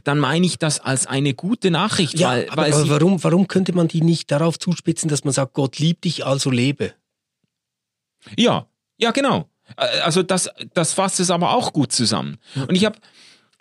dann 0.04 0.18
meine 0.18 0.46
ich 0.46 0.58
das 0.58 0.80
als 0.80 1.06
eine 1.06 1.34
gute 1.34 1.70
Nachricht. 1.70 2.18
Ja, 2.18 2.30
weil, 2.30 2.48
aber, 2.50 2.62
weil 2.62 2.72
aber 2.72 2.88
warum, 2.88 3.24
warum 3.24 3.48
könnte 3.48 3.72
man 3.72 3.88
die 3.88 4.02
nicht 4.02 4.30
darauf 4.30 4.58
zuspitzen, 4.58 5.08
dass 5.08 5.24
man 5.24 5.32
sagt, 5.32 5.54
Gott 5.54 5.78
liebt 5.78 6.04
dich, 6.04 6.24
also 6.26 6.50
lebe? 6.50 6.94
Ja, 8.36 8.66
ja, 8.98 9.10
genau. 9.10 9.48
Also 9.76 10.22
das, 10.22 10.50
das 10.74 10.92
fasst 10.92 11.20
es 11.20 11.30
aber 11.30 11.54
auch 11.54 11.72
gut 11.72 11.92
zusammen. 11.92 12.38
Und 12.68 12.74
ich 12.74 12.84
habe 12.84 12.98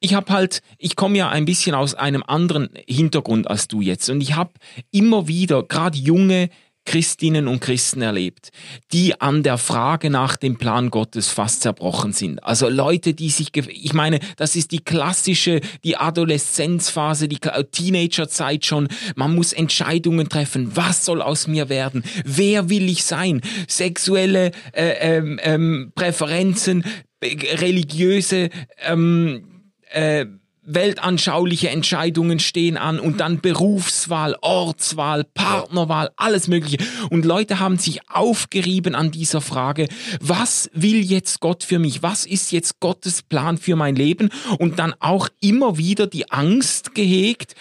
ich 0.01 0.13
habe 0.13 0.31
halt, 0.31 0.61
ich 0.77 0.95
komme 0.95 1.17
ja 1.17 1.29
ein 1.29 1.45
bisschen 1.45 1.75
aus 1.75 1.93
einem 1.93 2.23
anderen 2.25 2.69
Hintergrund 2.87 3.49
als 3.49 3.67
du 3.67 3.81
jetzt 3.81 4.09
und 4.09 4.21
ich 4.21 4.35
habe 4.35 4.51
immer 4.91 5.27
wieder 5.27 5.63
gerade 5.63 5.97
junge 5.97 6.49
Christinnen 6.89 7.47
und 7.47 7.59
Christen 7.59 8.01
erlebt, 8.01 8.49
die 8.93 9.21
an 9.21 9.43
der 9.43 9.59
Frage 9.59 10.09
nach 10.09 10.35
dem 10.35 10.57
Plan 10.57 10.89
Gottes 10.89 11.29
fast 11.29 11.61
zerbrochen 11.61 12.13
sind. 12.13 12.43
Also 12.43 12.67
Leute, 12.67 13.13
die 13.13 13.29
sich, 13.29 13.55
ich 13.55 13.93
meine, 13.93 14.19
das 14.37 14.55
ist 14.55 14.71
die 14.71 14.79
klassische, 14.79 15.61
die 15.83 15.97
Adoleszenzphase, 15.97 17.27
die 17.27 17.37
Teenagerzeit 17.37 18.65
schon. 18.65 18.87
Man 19.15 19.35
muss 19.35 19.53
Entscheidungen 19.53 20.29
treffen. 20.29 20.75
Was 20.75 21.05
soll 21.05 21.21
aus 21.21 21.45
mir 21.45 21.69
werden? 21.69 22.03
Wer 22.25 22.71
will 22.71 22.89
ich 22.89 23.03
sein? 23.03 23.41
Sexuelle 23.67 24.49
äh, 24.73 25.17
ähm, 25.17 25.39
ähm, 25.43 25.91
Präferenzen, 25.93 26.83
religiöse 27.21 28.49
ähm, 28.83 29.43
äh, 29.91 30.25
weltanschauliche 30.69 31.69
Entscheidungen 31.69 32.39
stehen 32.39 32.77
an 32.77 32.99
und 32.99 33.19
dann 33.19 33.41
Berufswahl, 33.41 34.35
Ortswahl, 34.41 35.23
Partnerwahl, 35.23 36.11
alles 36.15 36.47
Mögliche. 36.47 36.77
Und 37.09 37.25
Leute 37.25 37.59
haben 37.59 37.77
sich 37.77 38.01
aufgerieben 38.09 38.95
an 38.95 39.11
dieser 39.11 39.41
Frage, 39.41 39.87
was 40.21 40.69
will 40.73 41.01
jetzt 41.01 41.39
Gott 41.39 41.63
für 41.63 41.79
mich? 41.79 42.03
Was 42.03 42.25
ist 42.25 42.51
jetzt 42.51 42.79
Gottes 42.79 43.23
Plan 43.23 43.57
für 43.57 43.75
mein 43.75 43.95
Leben? 43.95 44.29
Und 44.59 44.79
dann 44.79 44.93
auch 44.99 45.29
immer 45.41 45.77
wieder 45.77 46.07
die 46.07 46.31
Angst 46.31 46.93
gehegt, 46.93 47.55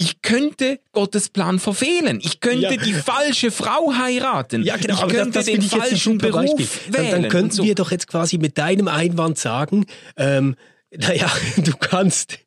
ich 0.00 0.22
könnte 0.22 0.78
Gottes 0.92 1.28
Plan 1.28 1.58
verfehlen. 1.58 2.20
Ich 2.22 2.38
könnte 2.38 2.74
ja. 2.74 2.76
die 2.76 2.92
falsche 2.92 3.50
Frau 3.50 3.94
heiraten. 3.98 4.62
Ja, 4.62 4.76
genau, 4.76 4.94
ich 4.94 5.02
aber 5.02 5.12
könnte 5.12 5.32
das, 5.32 5.46
das 5.46 5.54
den 5.54 5.62
falschen 5.62 6.18
Beruf 6.18 6.54
Beispiel. 6.56 6.68
wählen. 6.94 7.10
Dann, 7.10 7.22
dann 7.22 7.30
könnten 7.30 7.50
so. 7.50 7.64
wir 7.64 7.74
doch 7.74 7.90
jetzt 7.90 8.06
quasi 8.06 8.38
mit 8.38 8.58
deinem 8.58 8.86
Einwand 8.86 9.38
sagen, 9.38 9.86
ähm, 10.16 10.54
naja, 10.96 11.30
du 11.56 11.72
kannst, 11.78 12.38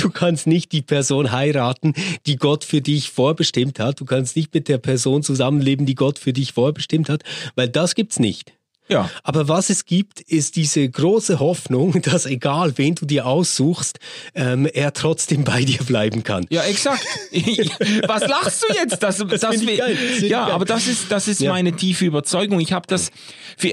du 0.00 0.10
kannst 0.10 0.46
nicht 0.46 0.72
die 0.72 0.82
Person 0.82 1.32
heiraten, 1.32 1.94
die 2.26 2.36
Gott 2.36 2.64
für 2.64 2.80
dich 2.80 3.10
vorbestimmt 3.10 3.78
hat. 3.78 4.00
Du 4.00 4.04
kannst 4.04 4.36
nicht 4.36 4.52
mit 4.54 4.68
der 4.68 4.78
Person 4.78 5.22
zusammenleben, 5.22 5.86
die 5.86 5.94
Gott 5.94 6.18
für 6.18 6.32
dich 6.32 6.52
vorbestimmt 6.52 7.08
hat, 7.08 7.22
weil 7.54 7.68
das 7.68 7.94
gibt's 7.94 8.18
nicht. 8.18 8.55
Ja. 8.88 9.10
Aber 9.22 9.48
was 9.48 9.70
es 9.70 9.84
gibt, 9.84 10.20
ist 10.20 10.56
diese 10.56 10.88
große 10.88 11.40
Hoffnung, 11.40 12.00
dass 12.02 12.26
egal 12.26 12.78
wen 12.78 12.94
du 12.94 13.06
dir 13.06 13.26
aussuchst, 13.26 13.98
ähm, 14.34 14.66
er 14.66 14.92
trotzdem 14.92 15.44
bei 15.44 15.64
dir 15.64 15.82
bleiben 15.84 16.22
kann. 16.22 16.46
Ja, 16.50 16.62
exakt. 16.62 17.04
was 18.06 18.26
lachst 18.26 18.64
du 18.64 18.74
jetzt? 18.74 19.02
Das, 19.02 19.18
das, 19.18 19.40
das 19.40 19.66
wir, 19.66 19.76
geil, 19.76 19.98
ja, 20.22 20.46
aber 20.48 20.64
das 20.64 20.86
ist 20.86 21.10
das 21.10 21.28
ist 21.28 21.40
ja. 21.40 21.52
meine 21.52 21.72
tiefe 21.72 22.04
Überzeugung. 22.04 22.60
Ich 22.60 22.72
habe 22.72 22.86
das. 22.86 23.10
Für, 23.58 23.72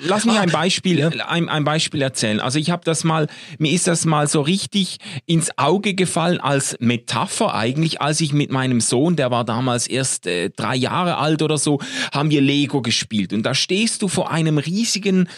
lass 0.00 0.24
mich 0.24 0.38
ein 0.38 0.50
Beispiel 0.50 0.98
ja. 0.98 1.08
ein, 1.08 1.48
ein 1.48 1.64
Beispiel 1.64 2.02
erzählen. 2.02 2.40
Also 2.40 2.58
ich 2.58 2.70
habe 2.70 2.82
das 2.84 3.04
mal 3.04 3.26
mir 3.58 3.72
ist 3.72 3.86
das 3.86 4.04
mal 4.04 4.28
so 4.28 4.40
richtig 4.40 4.98
ins 5.26 5.58
Auge 5.58 5.94
gefallen 5.94 6.40
als 6.40 6.76
Metapher 6.80 7.54
eigentlich, 7.54 8.00
als 8.00 8.20
ich 8.20 8.32
mit 8.32 8.50
meinem 8.50 8.80
Sohn, 8.80 9.16
der 9.16 9.30
war 9.30 9.44
damals 9.44 9.86
erst 9.86 10.26
äh, 10.26 10.50
drei 10.50 10.76
Jahre 10.76 11.18
alt 11.18 11.42
oder 11.42 11.58
so, 11.58 11.80
haben 12.12 12.30
wir 12.30 12.40
Lego 12.40 12.82
gespielt 12.82 13.32
und 13.32 13.42
da 13.42 13.54
stehst 13.54 14.02
du 14.02 14.08
vor 14.08 14.30
einem 14.30 14.53
einem 14.54 14.58
riesigen 14.58 15.28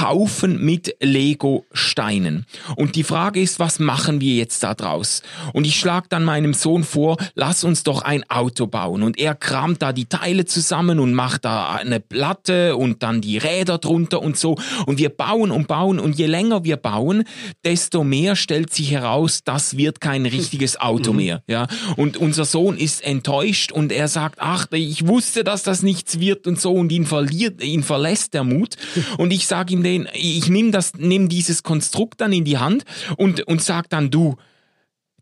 Haufen 0.00 0.64
mit 0.64 0.96
Lego-Steinen. 1.00 2.46
Und 2.76 2.96
die 2.96 3.04
Frage 3.04 3.40
ist, 3.40 3.58
was 3.58 3.78
machen 3.78 4.20
wir 4.20 4.34
jetzt 4.34 4.62
da 4.62 4.74
draus? 4.74 5.22
Und 5.52 5.66
ich 5.66 5.78
schlage 5.78 6.06
dann 6.08 6.24
meinem 6.24 6.54
Sohn 6.54 6.84
vor, 6.84 7.16
lass 7.34 7.64
uns 7.64 7.82
doch 7.82 8.02
ein 8.02 8.28
Auto 8.28 8.66
bauen. 8.66 9.02
Und 9.02 9.18
er 9.18 9.34
kramt 9.34 9.82
da 9.82 9.92
die 9.92 10.06
Teile 10.06 10.44
zusammen 10.44 10.98
und 10.98 11.14
macht 11.14 11.44
da 11.44 11.72
eine 11.74 12.00
Platte 12.00 12.76
und 12.76 13.02
dann 13.02 13.20
die 13.20 13.38
Räder 13.38 13.78
drunter 13.78 14.22
und 14.22 14.36
so. 14.36 14.56
Und 14.86 14.98
wir 14.98 15.10
bauen 15.10 15.50
und 15.50 15.68
bauen. 15.68 16.00
Und 16.00 16.18
je 16.18 16.26
länger 16.26 16.64
wir 16.64 16.76
bauen, 16.76 17.24
desto 17.64 18.04
mehr 18.04 18.36
stellt 18.36 18.72
sich 18.72 18.90
heraus, 18.90 19.42
das 19.44 19.76
wird 19.76 20.00
kein 20.00 20.26
richtiges 20.26 20.80
Auto 20.80 21.12
mhm. 21.12 21.16
mehr. 21.16 21.42
Ja. 21.46 21.66
Und 21.96 22.16
unser 22.16 22.44
Sohn 22.44 22.76
ist 22.76 23.04
enttäuscht 23.04 23.72
und 23.72 23.92
er 23.92 24.08
sagt, 24.08 24.36
ach, 24.38 24.66
ich 24.72 25.06
wusste, 25.06 25.44
dass 25.44 25.62
das 25.62 25.82
nichts 25.82 26.18
wird 26.20 26.46
und 26.46 26.60
so. 26.60 26.72
Und 26.72 26.90
ihn 26.90 27.06
verliert, 27.06 27.62
ihn 27.62 27.82
verlässt 27.82 28.34
der 28.34 28.44
Mut. 28.48 28.76
Und 29.18 29.30
ich 29.30 29.46
sage 29.46 29.72
ihm 29.72 29.82
den, 29.82 30.08
ich 30.12 30.48
nehme 30.48 30.70
das, 30.70 30.94
nehme 30.94 31.28
dieses 31.28 31.62
Konstrukt 31.62 32.20
dann 32.20 32.32
in 32.32 32.44
die 32.44 32.58
Hand 32.58 32.84
und, 33.16 33.42
und 33.42 33.62
sag 33.62 33.88
dann, 33.90 34.10
du, 34.10 34.36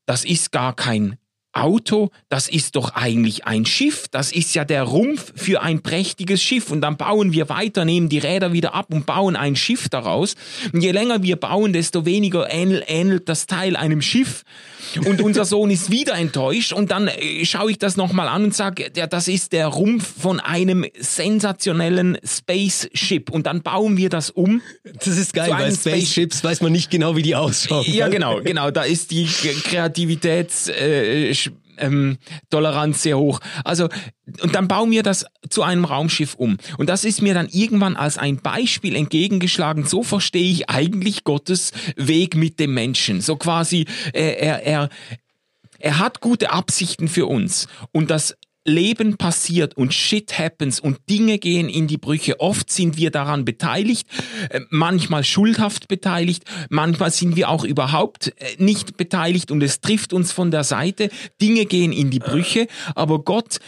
das 0.06 0.24
ist 0.24 0.52
gar 0.52 0.74
kein 0.74 1.18
Auto, 1.56 2.10
das 2.28 2.48
ist 2.48 2.76
doch 2.76 2.94
eigentlich 2.94 3.46
ein 3.46 3.64
Schiff. 3.64 4.08
Das 4.10 4.30
ist 4.30 4.54
ja 4.54 4.64
der 4.64 4.82
Rumpf 4.82 5.32
für 5.34 5.62
ein 5.62 5.82
prächtiges 5.82 6.42
Schiff. 6.42 6.70
Und 6.70 6.82
dann 6.82 6.96
bauen 6.96 7.32
wir 7.32 7.48
weiter, 7.48 7.84
nehmen 7.84 8.08
die 8.08 8.18
Räder 8.18 8.52
wieder 8.52 8.74
ab 8.74 8.92
und 8.92 9.06
bauen 9.06 9.36
ein 9.36 9.56
Schiff 9.56 9.88
daraus. 9.88 10.34
Und 10.72 10.82
je 10.82 10.92
länger 10.92 11.22
wir 11.22 11.36
bauen, 11.36 11.72
desto 11.72 12.04
weniger 12.04 12.50
ähnelt, 12.50 13.28
das 13.28 13.46
Teil 13.46 13.76
einem 13.76 14.02
Schiff 14.02 14.44
und 15.04 15.20
unser 15.20 15.44
Sohn 15.46 15.70
ist 15.70 15.90
wieder 15.90 16.14
enttäuscht 16.14 16.72
und 16.72 16.90
dann 16.90 17.08
äh, 17.08 17.44
schaue 17.44 17.70
ich 17.70 17.78
das 17.78 17.96
nochmal 17.96 18.28
an 18.28 18.44
und 18.44 18.54
sage, 18.54 18.90
ja, 18.96 19.06
das 19.06 19.28
ist 19.28 19.52
der 19.52 19.66
Rumpf 19.68 20.20
von 20.20 20.40
einem 20.40 20.86
sensationellen 20.98 22.18
Spaceship 22.24 23.30
und 23.30 23.46
dann 23.46 23.62
bauen 23.62 23.96
wir 23.96 24.08
das 24.08 24.30
um. 24.30 24.62
Das 25.04 25.16
ist 25.16 25.32
geil, 25.32 25.50
weil 25.50 25.72
Spaceships 25.72 26.44
weiß 26.44 26.60
man 26.60 26.72
nicht 26.72 26.90
genau, 26.90 27.16
wie 27.16 27.22
die 27.22 27.34
ausschauen. 27.34 27.84
Ja, 27.88 28.08
genau, 28.08 28.40
genau, 28.40 28.70
da 28.70 28.82
ist 28.82 29.10
die 29.10 29.26
Kreativitäts 29.26 30.68
äh, 30.68 31.34
ähm, 31.78 32.18
Toleranz 32.50 33.02
sehr 33.02 33.18
hoch. 33.18 33.40
Also, 33.64 33.88
und 34.40 34.54
dann 34.54 34.68
bauen 34.68 34.90
wir 34.90 35.02
das 35.02 35.26
zu 35.48 35.62
einem 35.62 35.84
Raumschiff 35.84 36.34
um. 36.34 36.58
Und 36.78 36.88
das 36.88 37.04
ist 37.04 37.22
mir 37.22 37.34
dann 37.34 37.48
irgendwann 37.48 37.96
als 37.96 38.18
ein 38.18 38.38
Beispiel 38.38 38.96
entgegengeschlagen. 38.96 39.84
So 39.84 40.02
verstehe 40.02 40.50
ich 40.50 40.68
eigentlich 40.68 41.24
Gottes 41.24 41.72
Weg 41.96 42.36
mit 42.36 42.58
dem 42.58 42.74
Menschen. 42.74 43.20
So 43.20 43.36
quasi, 43.36 43.86
äh, 44.12 44.34
er, 44.34 44.62
er, 44.64 44.88
er 45.78 45.98
hat 45.98 46.20
gute 46.20 46.50
Absichten 46.50 47.08
für 47.08 47.26
uns. 47.26 47.68
Und 47.92 48.10
das 48.10 48.36
Leben 48.66 49.16
passiert 49.16 49.76
und 49.76 49.94
shit 49.94 50.38
happens 50.38 50.80
und 50.80 50.98
Dinge 51.08 51.38
gehen 51.38 51.68
in 51.68 51.86
die 51.86 51.98
Brüche. 51.98 52.40
Oft 52.40 52.70
sind 52.70 52.96
wir 52.96 53.10
daran 53.10 53.44
beteiligt, 53.44 54.06
äh, 54.50 54.60
manchmal 54.70 55.24
schuldhaft 55.24 55.88
beteiligt, 55.88 56.44
manchmal 56.68 57.10
sind 57.10 57.36
wir 57.36 57.48
auch 57.48 57.64
überhaupt 57.64 58.34
äh, 58.38 58.62
nicht 58.62 58.96
beteiligt 58.96 59.50
und 59.50 59.62
es 59.62 59.80
trifft 59.80 60.12
uns 60.12 60.32
von 60.32 60.50
der 60.50 60.64
Seite. 60.64 61.10
Dinge 61.40 61.66
gehen 61.66 61.92
in 61.92 62.10
die 62.10 62.18
Brüche, 62.18 62.66
aber 62.94 63.20
Gott 63.20 63.58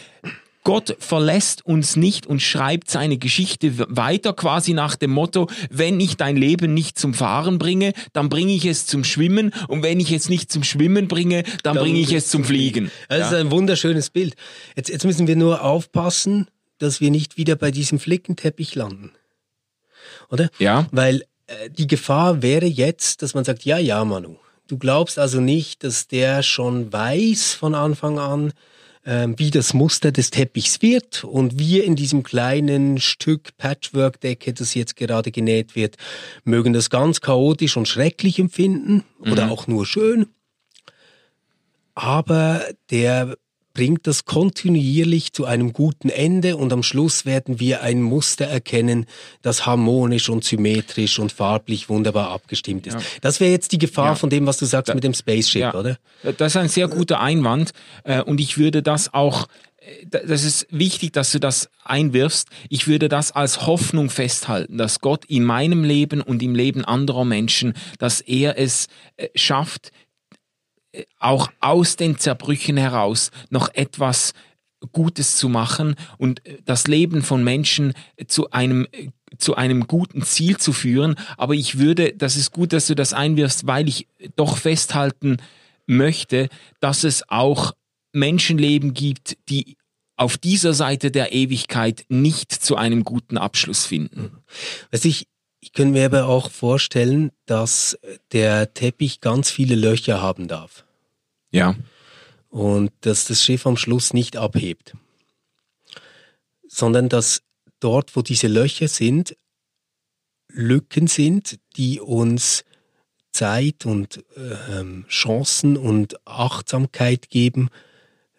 Gott 0.63 0.95
verlässt 0.99 1.65
uns 1.65 1.95
nicht 1.95 2.27
und 2.27 2.41
schreibt 2.41 2.89
seine 2.89 3.17
Geschichte 3.17 3.73
weiter 3.95 4.33
quasi 4.33 4.73
nach 4.73 4.95
dem 4.95 5.11
Motto, 5.11 5.49
wenn 5.69 5.99
ich 5.99 6.17
dein 6.17 6.35
Leben 6.35 6.73
nicht 6.73 6.99
zum 6.99 7.13
Fahren 7.13 7.59
bringe, 7.59 7.93
dann 8.13 8.29
bringe 8.29 8.53
ich 8.53 8.65
es 8.65 8.85
zum 8.85 9.03
Schwimmen 9.03 9.53
und 9.67 9.83
wenn 9.83 9.99
ich 9.99 10.11
es 10.11 10.27
nicht 10.29 10.51
zum 10.51 10.63
Schwimmen 10.63 11.07
bringe, 11.07 11.43
dann, 11.43 11.75
dann 11.75 11.77
bringe 11.77 11.99
ich 11.99 12.11
es 12.11 12.27
zum 12.27 12.43
Fliegen. 12.43 12.91
Das 13.07 13.19
ja. 13.19 13.27
ist 13.27 13.33
ein 13.33 13.51
wunderschönes 13.51 14.09
Bild. 14.09 14.35
Jetzt, 14.75 14.89
jetzt 14.89 15.05
müssen 15.05 15.27
wir 15.27 15.35
nur 15.35 15.63
aufpassen, 15.63 16.47
dass 16.77 16.99
wir 17.01 17.11
nicht 17.11 17.37
wieder 17.37 17.55
bei 17.55 17.71
diesem 17.71 17.99
Flickenteppich 17.99 18.75
landen. 18.75 19.11
Oder? 20.29 20.49
Ja. 20.59 20.87
Weil 20.91 21.23
äh, 21.47 21.69
die 21.69 21.87
Gefahr 21.87 22.41
wäre 22.41 22.65
jetzt, 22.65 23.21
dass 23.21 23.33
man 23.33 23.43
sagt, 23.43 23.65
ja, 23.65 23.77
ja, 23.77 24.03
Manu, 24.03 24.37
du 24.67 24.77
glaubst 24.77 25.19
also 25.19 25.39
nicht, 25.39 25.83
dass 25.83 26.07
der 26.07 26.43
schon 26.43 26.91
weiß 26.91 27.53
von 27.53 27.75
Anfang 27.75 28.19
an, 28.19 28.53
wie 29.09 29.49
das 29.49 29.73
Muster 29.73 30.11
des 30.11 30.29
Teppichs 30.29 30.81
wird 30.81 31.23
und 31.23 31.57
wir 31.57 31.83
in 31.83 31.95
diesem 31.95 32.21
kleinen 32.21 32.99
Stück 32.99 33.57
Patchwork-Decke, 33.57 34.53
das 34.53 34.75
jetzt 34.75 34.95
gerade 34.95 35.31
genäht 35.31 35.75
wird, 35.75 35.97
mögen 36.43 36.73
das 36.73 36.89
ganz 36.89 37.19
chaotisch 37.19 37.75
und 37.75 37.87
schrecklich 37.87 38.37
empfinden 38.37 39.03
oder 39.19 39.45
mhm. 39.45 39.51
auch 39.51 39.67
nur 39.67 39.85
schön. 39.85 40.27
Aber 41.95 42.63
der 42.91 43.35
bringt 43.73 44.07
das 44.07 44.25
kontinuierlich 44.25 45.33
zu 45.33 45.45
einem 45.45 45.73
guten 45.73 46.09
Ende 46.09 46.57
und 46.57 46.73
am 46.73 46.83
Schluss 46.83 47.25
werden 47.25 47.59
wir 47.59 47.81
ein 47.81 48.01
Muster 48.01 48.45
erkennen, 48.45 49.05
das 49.41 49.65
harmonisch 49.65 50.29
und 50.29 50.43
symmetrisch 50.43 51.19
und 51.19 51.31
farblich 51.31 51.89
wunderbar 51.89 52.29
abgestimmt 52.29 52.87
ist. 52.87 52.95
Ja. 52.95 53.01
Das 53.21 53.39
wäre 53.39 53.51
jetzt 53.51 53.71
die 53.71 53.77
Gefahr 53.77 54.09
ja. 54.09 54.15
von 54.15 54.29
dem, 54.29 54.45
was 54.45 54.57
du 54.57 54.65
sagst 54.65 54.89
da, 54.89 54.95
mit 54.95 55.03
dem 55.03 55.13
Spaceship, 55.13 55.61
ja. 55.61 55.73
oder? 55.73 55.97
Das 56.37 56.53
ist 56.53 56.57
ein 56.57 56.69
sehr 56.69 56.87
guter 56.87 57.19
Einwand 57.19 57.71
äh, 58.03 58.21
und 58.21 58.39
ich 58.39 58.57
würde 58.57 58.81
das 58.81 59.13
auch 59.13 59.47
äh, 59.79 60.05
das 60.05 60.43
ist 60.43 60.67
wichtig, 60.71 61.13
dass 61.13 61.31
du 61.31 61.39
das 61.39 61.69
einwirfst. 61.83 62.47
Ich 62.69 62.87
würde 62.87 63.09
das 63.09 63.31
als 63.31 63.65
Hoffnung 63.65 64.09
festhalten, 64.09 64.77
dass 64.77 64.99
Gott 64.99 65.25
in 65.25 65.43
meinem 65.43 65.83
Leben 65.83 66.21
und 66.21 66.43
im 66.43 66.55
Leben 66.55 66.85
anderer 66.85 67.25
Menschen, 67.25 67.73
dass 67.97 68.21
er 68.21 68.57
es 68.57 68.87
äh, 69.17 69.29
schafft, 69.35 69.91
auch 71.19 71.51
aus 71.59 71.95
den 71.95 72.17
Zerbrüchen 72.17 72.77
heraus 72.77 73.31
noch 73.49 73.73
etwas 73.73 74.33
Gutes 74.91 75.37
zu 75.37 75.49
machen 75.49 75.95
und 76.17 76.41
das 76.65 76.87
Leben 76.87 77.21
von 77.21 77.43
Menschen 77.43 77.93
zu 78.27 78.51
einem 78.51 78.87
zu 79.37 79.55
einem 79.55 79.85
guten 79.85 80.23
Ziel 80.23 80.57
zu 80.57 80.73
führen. 80.73 81.15
Aber 81.37 81.53
ich 81.53 81.77
würde, 81.77 82.13
das 82.13 82.35
ist 82.35 82.51
gut, 82.51 82.73
dass 82.73 82.87
du 82.87 82.95
das 82.95 83.13
einwirfst, 83.13 83.67
weil 83.67 83.87
ich 83.87 84.07
doch 84.35 84.57
festhalten 84.57 85.37
möchte, 85.85 86.49
dass 86.79 87.03
es 87.03 87.29
auch 87.29 87.73
Menschenleben 88.11 88.93
gibt, 88.93 89.37
die 89.49 89.77
auf 90.15 90.37
dieser 90.37 90.73
Seite 90.73 91.11
der 91.11 91.31
Ewigkeit 91.31 92.05
nicht 92.09 92.51
zu 92.51 92.75
einem 92.75 93.03
guten 93.03 93.37
Abschluss 93.37 93.85
finden. 93.85 94.31
Was 94.91 95.05
ich, 95.05 95.27
ich 95.61 95.73
könnte 95.73 95.93
mir 95.93 96.05
aber 96.05 96.27
auch 96.27 96.51
vorstellen, 96.51 97.31
dass 97.45 97.97
der 98.31 98.73
Teppich 98.73 99.21
ganz 99.21 99.51
viele 99.51 99.75
Löcher 99.75 100.21
haben 100.21 100.47
darf. 100.47 100.85
Ja. 101.51 101.75
Und 102.49 102.91
dass 103.01 103.25
das 103.25 103.43
Schiff 103.43 103.67
am 103.67 103.77
Schluss 103.77 104.13
nicht 104.13 104.37
abhebt, 104.37 104.95
sondern 106.67 107.09
dass 107.09 107.43
dort, 107.79 108.15
wo 108.15 108.21
diese 108.21 108.47
Löcher 108.47 108.87
sind, 108.87 109.35
Lücken 110.51 111.07
sind, 111.07 111.59
die 111.77 111.99
uns 111.99 112.63
Zeit 113.31 113.85
und 113.85 114.23
ähm, 114.71 115.05
Chancen 115.07 115.77
und 115.77 116.25
Achtsamkeit 116.25 117.29
geben, 117.29 117.69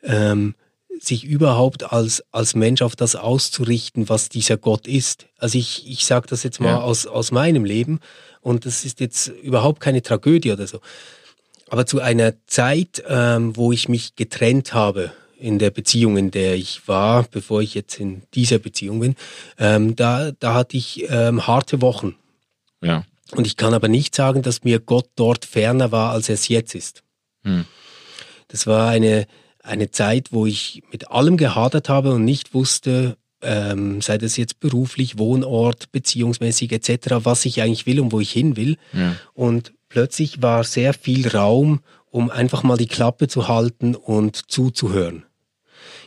ähm, 0.03 0.55
sich 1.01 1.25
überhaupt 1.25 1.93
als, 1.93 2.25
als 2.31 2.55
Mensch 2.55 2.83
auf 2.83 2.97
das 2.97 3.17
auszurichten, 3.17 4.09
was 4.09 4.29
dieser 4.29 4.57
Gott 4.57 4.87
ist. 4.87 5.27
Also 5.39 5.59
ich, 5.59 5.89
ich 5.89 6.05
sage 6.05 6.27
das 6.29 6.43
jetzt 6.43 6.61
mal 6.61 6.69
ja. 6.69 6.81
aus, 6.81 7.07
aus 7.07 7.33
meinem 7.33 7.65
Leben 7.65 8.01
und 8.41 8.67
das 8.67 8.85
ist 8.85 9.01
jetzt 9.01 9.29
überhaupt 9.29 9.81
keine 9.81 10.03
Tragödie 10.03 10.53
oder 10.53 10.67
so. 10.67 10.81
Aber 11.69 11.87
zu 11.87 12.01
einer 12.01 12.35
Zeit, 12.47 13.03
ähm, 13.09 13.57
wo 13.57 13.73
ich 13.73 13.89
mich 13.89 14.17
getrennt 14.17 14.75
habe 14.75 15.13
in 15.39 15.59
der 15.59 15.71
Beziehung, 15.71 16.17
in 16.17 16.31
der 16.31 16.55
ich 16.57 16.87
war, 16.87 17.25
bevor 17.31 17.63
ich 17.63 17.75
jetzt 17.75 17.99
in 17.99 18.23
dieser 18.35 18.59
Beziehung 18.59 19.01
bin, 19.01 19.17
ähm, 19.59 19.97
da, 19.97 20.33
da 20.33 20.55
hatte 20.55 20.77
ich 20.77 21.07
ähm, 21.09 21.47
harte 21.47 21.81
Wochen. 21.81 22.17
Ja. 22.83 23.05
Und 23.33 23.47
ich 23.47 23.57
kann 23.57 23.75
aber 23.75 23.89
nicht 23.89 24.15
sagen, 24.15 24.43
dass 24.43 24.65
mir 24.65 24.81
Gott 24.81 25.09
dort 25.15 25.45
ferner 25.45 25.93
war, 25.93 26.11
als 26.13 26.29
er 26.29 26.35
es 26.35 26.49
jetzt 26.49 26.75
ist. 26.75 27.03
Hm. 27.45 27.65
Das 28.49 28.67
war 28.67 28.89
eine, 28.89 29.27
eine 29.63 29.91
Zeit, 29.91 30.33
wo 30.33 30.47
ich 30.47 30.83
mit 30.91 31.11
allem 31.11 31.37
gehadert 31.37 31.89
habe 31.89 32.13
und 32.13 32.25
nicht 32.25 32.55
wusste, 32.55 33.17
ähm, 33.43 34.01
sei 34.01 34.19
das 34.19 34.37
jetzt 34.37 34.61
beruflich, 34.61 35.19
Wohnort, 35.19 35.93
beziehungsmäßig 35.93 36.73
etc., 36.73 37.17
was 37.25 37.45
ich 37.45 37.63
eigentlich 37.63 37.87
will 37.87 38.01
und 38.01 38.13
wo 38.13 38.21
ich 38.21 38.31
hin 38.31 38.57
will. 38.57 38.77
Ja. 38.93 39.17
Und 39.35 39.73
plötzlich 39.89 40.43
war 40.43 40.65
sehr 40.65 40.95
viel 40.95 41.29
Raum, 41.29 41.81
um 42.11 42.31
einfach 42.31 42.63
mal 42.63 42.77
die 42.77 42.87
Klappe 42.87 43.29
zu 43.29 43.49
halten 43.49 43.95
und 43.95 44.51
zuzuhören. 44.51 45.25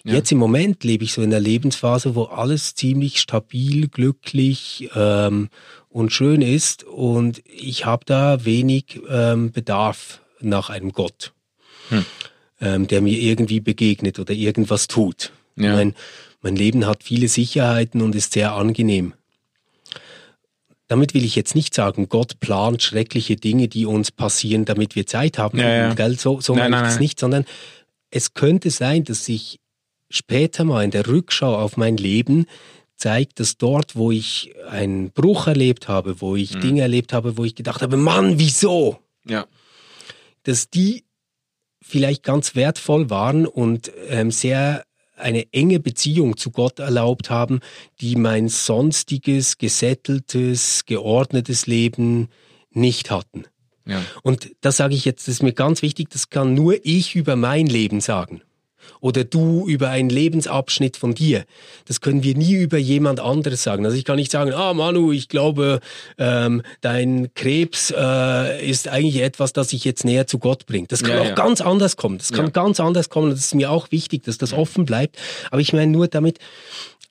Ja. 0.04 0.16
Jetzt 0.16 0.32
im 0.34 0.38
Moment 0.38 0.84
lebe 0.84 1.06
ich 1.06 1.13
so 1.13 1.22
in 1.22 1.32
einer 1.32 1.39
Lebensphase, 1.39 2.13
wo 2.13 2.24
alles 2.24 2.76
ziemlich 2.76 3.22
stabil, 3.22 3.88
glücklich 3.88 4.89
ähm, 4.96 5.50
und 5.88 6.12
schön 6.12 6.42
ist 6.42 6.84
und 6.84 7.42
ich 7.46 7.86
habe 7.86 8.04
da 8.06 8.44
wenig 8.44 9.00
ähm, 9.10 9.52
Bedarf 9.52 10.20
nach 10.42 10.70
einem 10.70 10.92
Gott, 10.92 11.32
hm. 11.88 12.06
Ähm, 12.63 12.88
der 12.88 13.02
mir 13.02 13.19
irgendwie 13.19 13.60
begegnet 13.60 14.19
oder 14.19 14.34
irgendwas 14.34 14.88
tut. 14.88 15.32
Ja. 15.58 15.76
Mein, 15.76 15.93
mein 16.41 16.56
Leben 16.56 16.86
hat 16.88 17.04
viele 17.04 17.28
Sicherheiten 17.28 18.02
und 18.02 18.15
ist 18.15 18.34
sehr 18.34 18.54
angenehm. 18.54 19.13
Damit 20.88 21.13
will 21.13 21.26
ich 21.26 21.36
jetzt 21.36 21.56
nicht 21.56 21.73
sagen, 21.73 22.08
Gott 22.08 22.39
plant 22.39 22.82
schreckliche 22.82 23.36
Dinge, 23.36 23.67
die 23.67 23.86
uns 23.86 24.12
passieren, 24.12 24.65
damit 24.65 24.95
wir 24.95 25.06
Zeit 25.06 25.38
haben. 25.38 25.60
Ja, 25.60 25.93
ja. 25.93 26.13
So, 26.13 26.39
so 26.39 26.56
nein, 26.56 26.71
meine 26.71 26.88
ich 26.88 26.93
es 26.93 26.99
nicht, 26.99 27.19
sondern 27.19 27.45
es 28.12 28.34
könnte 28.34 28.69
sein, 28.69 29.04
dass 29.04 29.26
sich 29.26 29.60
später 30.10 30.63
mal 30.63 30.84
in 30.84 30.91
der 30.91 31.08
Rückschau 31.08 31.56
auf 31.56 31.78
mein 31.78 31.97
Leben 31.97 32.45
zeigt, 32.95 33.39
dass 33.39 33.58
dort, 33.58 33.95
wo 33.95 34.12
ich 34.12 34.54
einen 34.69 35.12
Bruch 35.12 35.47
erlebt 35.47 35.88
habe, 35.88 36.21
wo 36.21 36.36
ich 36.36 36.56
mhm. 36.56 36.62
Dinge 36.62 36.82
erlebt 36.82 37.12
habe, 37.12 37.38
wo 37.38 37.43
ich 37.43 37.56
gedacht 37.56 37.82
habe, 37.82 37.97
Mann, 37.97 38.38
wieso? 38.39 38.99
Ja. 39.26 39.47
Dass 40.43 40.69
die 40.69 41.04
vielleicht 41.84 42.24
ganz 42.24 42.56
wertvoll 42.56 43.10
waren 43.10 43.46
und 43.46 43.91
ähm, 44.10 44.32
sehr 44.32 44.84
eine 45.15 45.52
enge 45.54 45.80
Beziehung 45.80 46.38
zu 46.38 46.50
Gott 46.52 46.80
erlaubt 46.80 47.30
haben, 47.30 47.60
die 48.02 48.15
mein 48.15 48.48
sonstiges, 48.50 49.58
gesätteltes, 49.58 50.86
geordnetes 50.86 51.67
Leben 51.67 52.30
nicht 52.72 53.12
hatten. 53.12 53.46
Ja. 53.86 54.02
Und 54.24 54.52
das 54.62 54.78
sage 54.78 54.96
ich 54.96 55.06
jetzt, 55.06 55.28
das 55.28 55.36
ist 55.36 55.43
mir 55.43 55.54
ganz 55.54 55.82
wichtig, 55.82 56.10
das 56.10 56.30
kann 56.30 56.54
nur 56.54 56.78
ich 56.84 57.15
über 57.15 57.36
mein 57.36 57.67
Leben 57.67 58.02
sagen 58.02 58.41
oder 59.00 59.24
du 59.24 59.67
über 59.67 59.89
einen 59.89 60.10
Lebensabschnitt 60.10 60.98
von 60.98 61.13
dir. 61.13 61.46
Das 61.86 62.02
können 62.02 62.24
wir 62.24 62.36
nie 62.36 62.54
über 62.54 62.78
jemand 62.78 63.19
anderes 63.19 63.63
sagen. 63.63 63.86
Also 63.86 63.98
ich 63.98 64.06
kann 64.06 64.15
nicht 64.15 64.32
sagen, 64.32 64.54
ah 64.54 64.74
Manu, 64.74 65.12
ich 65.12 65.30
glaube, 65.30 65.80
ähm, 66.17 66.62
dein 66.82 67.34
Krebs 67.34 67.93
äh, 67.96 68.65
ist 68.67 68.88
eigentlich 68.88 69.22
etwas, 69.22 69.54
das 69.54 69.69
sich 69.69 69.84
jetzt 69.84 70.06
näher 70.06 70.28
zu 70.28 70.39
Gott 70.39 70.65
bringt. 70.65 70.91
Das 70.91 71.04
kann 71.04 71.15
ja, 71.15 71.22
auch 71.22 71.26
ja. 71.26 71.36
ganz 71.36 71.62
anders 71.62 71.98
kommen. 71.98 72.17
Das 72.17 72.32
kann 72.32 72.46
ja. 72.46 72.52
ganz 72.52 72.80
anders 72.80 73.10
kommen 73.10 73.28
und 73.28 73.34
das 73.34 73.46
ist 73.46 73.56
mir 73.56 73.72
auch 73.72 73.91
wichtig, 73.91 74.24
dass 74.24 74.38
das 74.38 74.54
offen 74.54 74.86
bleibt. 74.86 75.17
Aber 75.52 75.62
ich 75.62 75.74
meine 75.74 75.91
nur 75.91 76.08
damit, 76.08 76.39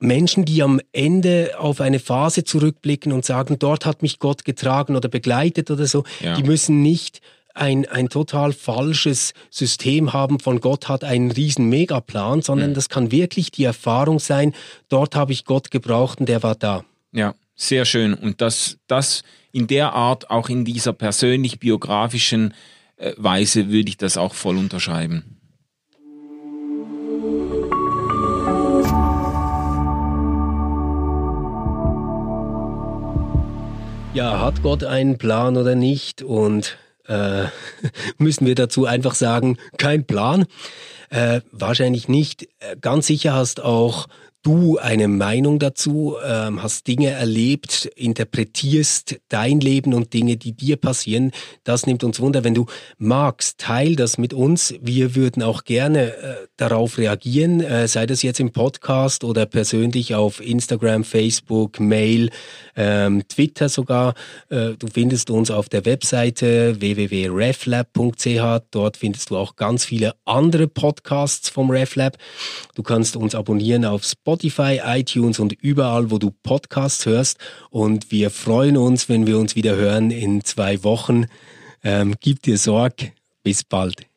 Menschen, 0.03 0.45
die 0.45 0.63
am 0.63 0.81
Ende 0.93 1.53
auf 1.59 1.81
eine 1.81 2.01
Phase 2.01 2.43
zurückblicken 2.43 3.13
und 3.13 3.25
sagen, 3.25 3.59
dort 3.59 3.87
hat 3.87 4.03
mich 4.03 4.19
Gott 4.19 4.45
getragen 4.45 4.97
oder 4.97 5.09
begleitet 5.09 5.71
oder 5.71 5.87
so, 5.87 6.05
die 6.37 6.43
müssen 6.43 6.83
nicht 6.83 7.21
ein, 7.55 7.87
ein 7.87 8.09
total 8.09 8.53
falsches 8.53 9.33
System 9.51 10.13
haben 10.13 10.41
von 10.41 10.61
Gott 10.61 10.89
hat 10.89 11.05
einen 11.05 11.31
riesen 11.31 11.69
Megaplan, 11.69 12.43
sondern 12.43 12.71
mhm. 12.71 12.75
das 12.75 12.89
kann 12.89 13.11
wirklich 13.11 13.51
die 13.51 13.65
Erfahrung 13.65 14.19
sein, 14.19 14.55
dort 14.89 15.15
habe 15.15 15.33
ich 15.33 15.45
Gott 15.45 15.71
gebraucht 15.71 16.21
und 16.21 16.29
der 16.29 16.43
war 16.43 16.55
da. 16.55 16.85
Ja, 17.13 17.35
sehr 17.55 17.85
schön. 17.85 18.15
Und 18.15 18.41
das, 18.41 18.79
das 18.87 19.23
in 19.53 19.67
der 19.67 19.93
Art, 19.93 20.31
auch 20.31 20.49
in 20.49 20.65
dieser 20.65 20.93
persönlich-biografischen 20.93 22.55
äh, 22.97 23.13
Weise, 23.17 23.69
würde 23.69 23.91
ich 23.91 23.99
das 23.99 24.17
auch 24.17 24.35
voll 24.35 24.57
unterschreiben. 24.57 25.39
Ja, 34.15 34.41
hat 34.41 34.63
Gott 34.63 34.85
einen 34.85 35.17
Plan 35.17 35.57
oder 35.57 35.75
nicht? 35.75 36.21
Und 36.23 36.77
äh, 37.13 37.49
müssen 38.19 38.47
wir 38.47 38.55
dazu 38.55 38.87
einfach 38.87 39.15
sagen, 39.15 39.59
kein 39.79 40.05
Plan. 40.07 40.47
Äh, 41.11 41.43
wahrscheinlich 41.51 42.09
nicht. 42.09 42.49
Äh, 42.61 42.77
ganz 42.81 43.07
sicher 43.07 43.35
hast 43.35 43.63
auch 43.63 44.07
du 44.43 44.79
eine 44.79 45.09
Meinung 45.09 45.59
dazu, 45.59 46.17
ähm, 46.25 46.63
hast 46.63 46.87
Dinge 46.87 47.11
erlebt, 47.11 47.87
interpretierst 47.97 49.21
dein 49.29 49.61
Leben 49.61 49.95
und 49.95 50.13
Dinge, 50.13 50.37
die 50.37 50.53
dir 50.53 50.77
passieren. 50.77 51.31
Das 51.65 51.87
nimmt 51.87 52.05
uns 52.05 52.21
Wunder. 52.21 52.45
Wenn 52.45 52.55
du 52.55 52.67
magst, 52.99 53.59
teil 53.59 53.97
das 53.97 54.19
mit 54.19 54.35
uns. 54.35 54.75
Wir 54.81 55.15
würden 55.15 55.43
auch 55.43 55.65
gerne 55.65 56.17
äh, 56.17 56.35
darauf 56.57 56.99
reagieren, 56.99 57.61
äh, 57.61 57.87
sei 57.87 58.07
das 58.07 58.23
jetzt 58.23 58.41
im 58.41 58.53
Podcast 58.53 59.25
oder 59.25 59.47
persönlich 59.47 60.15
auf 60.15 60.41
Instagram, 60.41 61.05
Facebook, 61.05 61.79
Mail, 61.79 62.31
ähm, 62.77 63.23
Twitter 63.29 63.69
sogar. 63.69 64.15
Äh, 64.49 64.73
du 64.79 64.89
findest 64.93 65.31
uns 65.31 65.51
auf 65.51 65.69
der 65.69 65.85
Webseite 65.85 66.81
www.reflab.ch. 66.81 68.63
Dort 68.71 68.97
findest 68.97 69.31
du 69.31 69.37
auch 69.37 69.57
ganz 69.57 69.85
viele 69.85 70.15
andere 70.25 70.67
Podcasts 70.67 71.49
vom 71.49 71.71
RefLab. 71.71 72.17
Du 72.75 72.83
kannst 72.83 73.17
uns 73.17 73.35
abonnieren 73.35 73.85
auf 73.85 74.05
Spotify, 74.33 74.81
iTunes 74.83 75.39
und 75.39 75.53
überall, 75.53 76.11
wo 76.11 76.17
du 76.17 76.31
Podcasts 76.31 77.05
hörst. 77.05 77.39
Und 77.69 78.11
wir 78.11 78.31
freuen 78.31 78.79
uns, 78.79 79.11
wenn 79.11 79.27
wir 79.27 79.39
uns 79.39 79.57
wieder 79.57 79.77
hören 79.77 80.11
in 80.11 80.43
zwei 80.43 80.83
Wochen. 80.85 81.27
Ähm, 81.85 82.15
gib 82.19 82.41
dir 82.41 82.57
Sorg. 82.57 83.13
Bis 83.43 83.63
bald. 83.63 84.12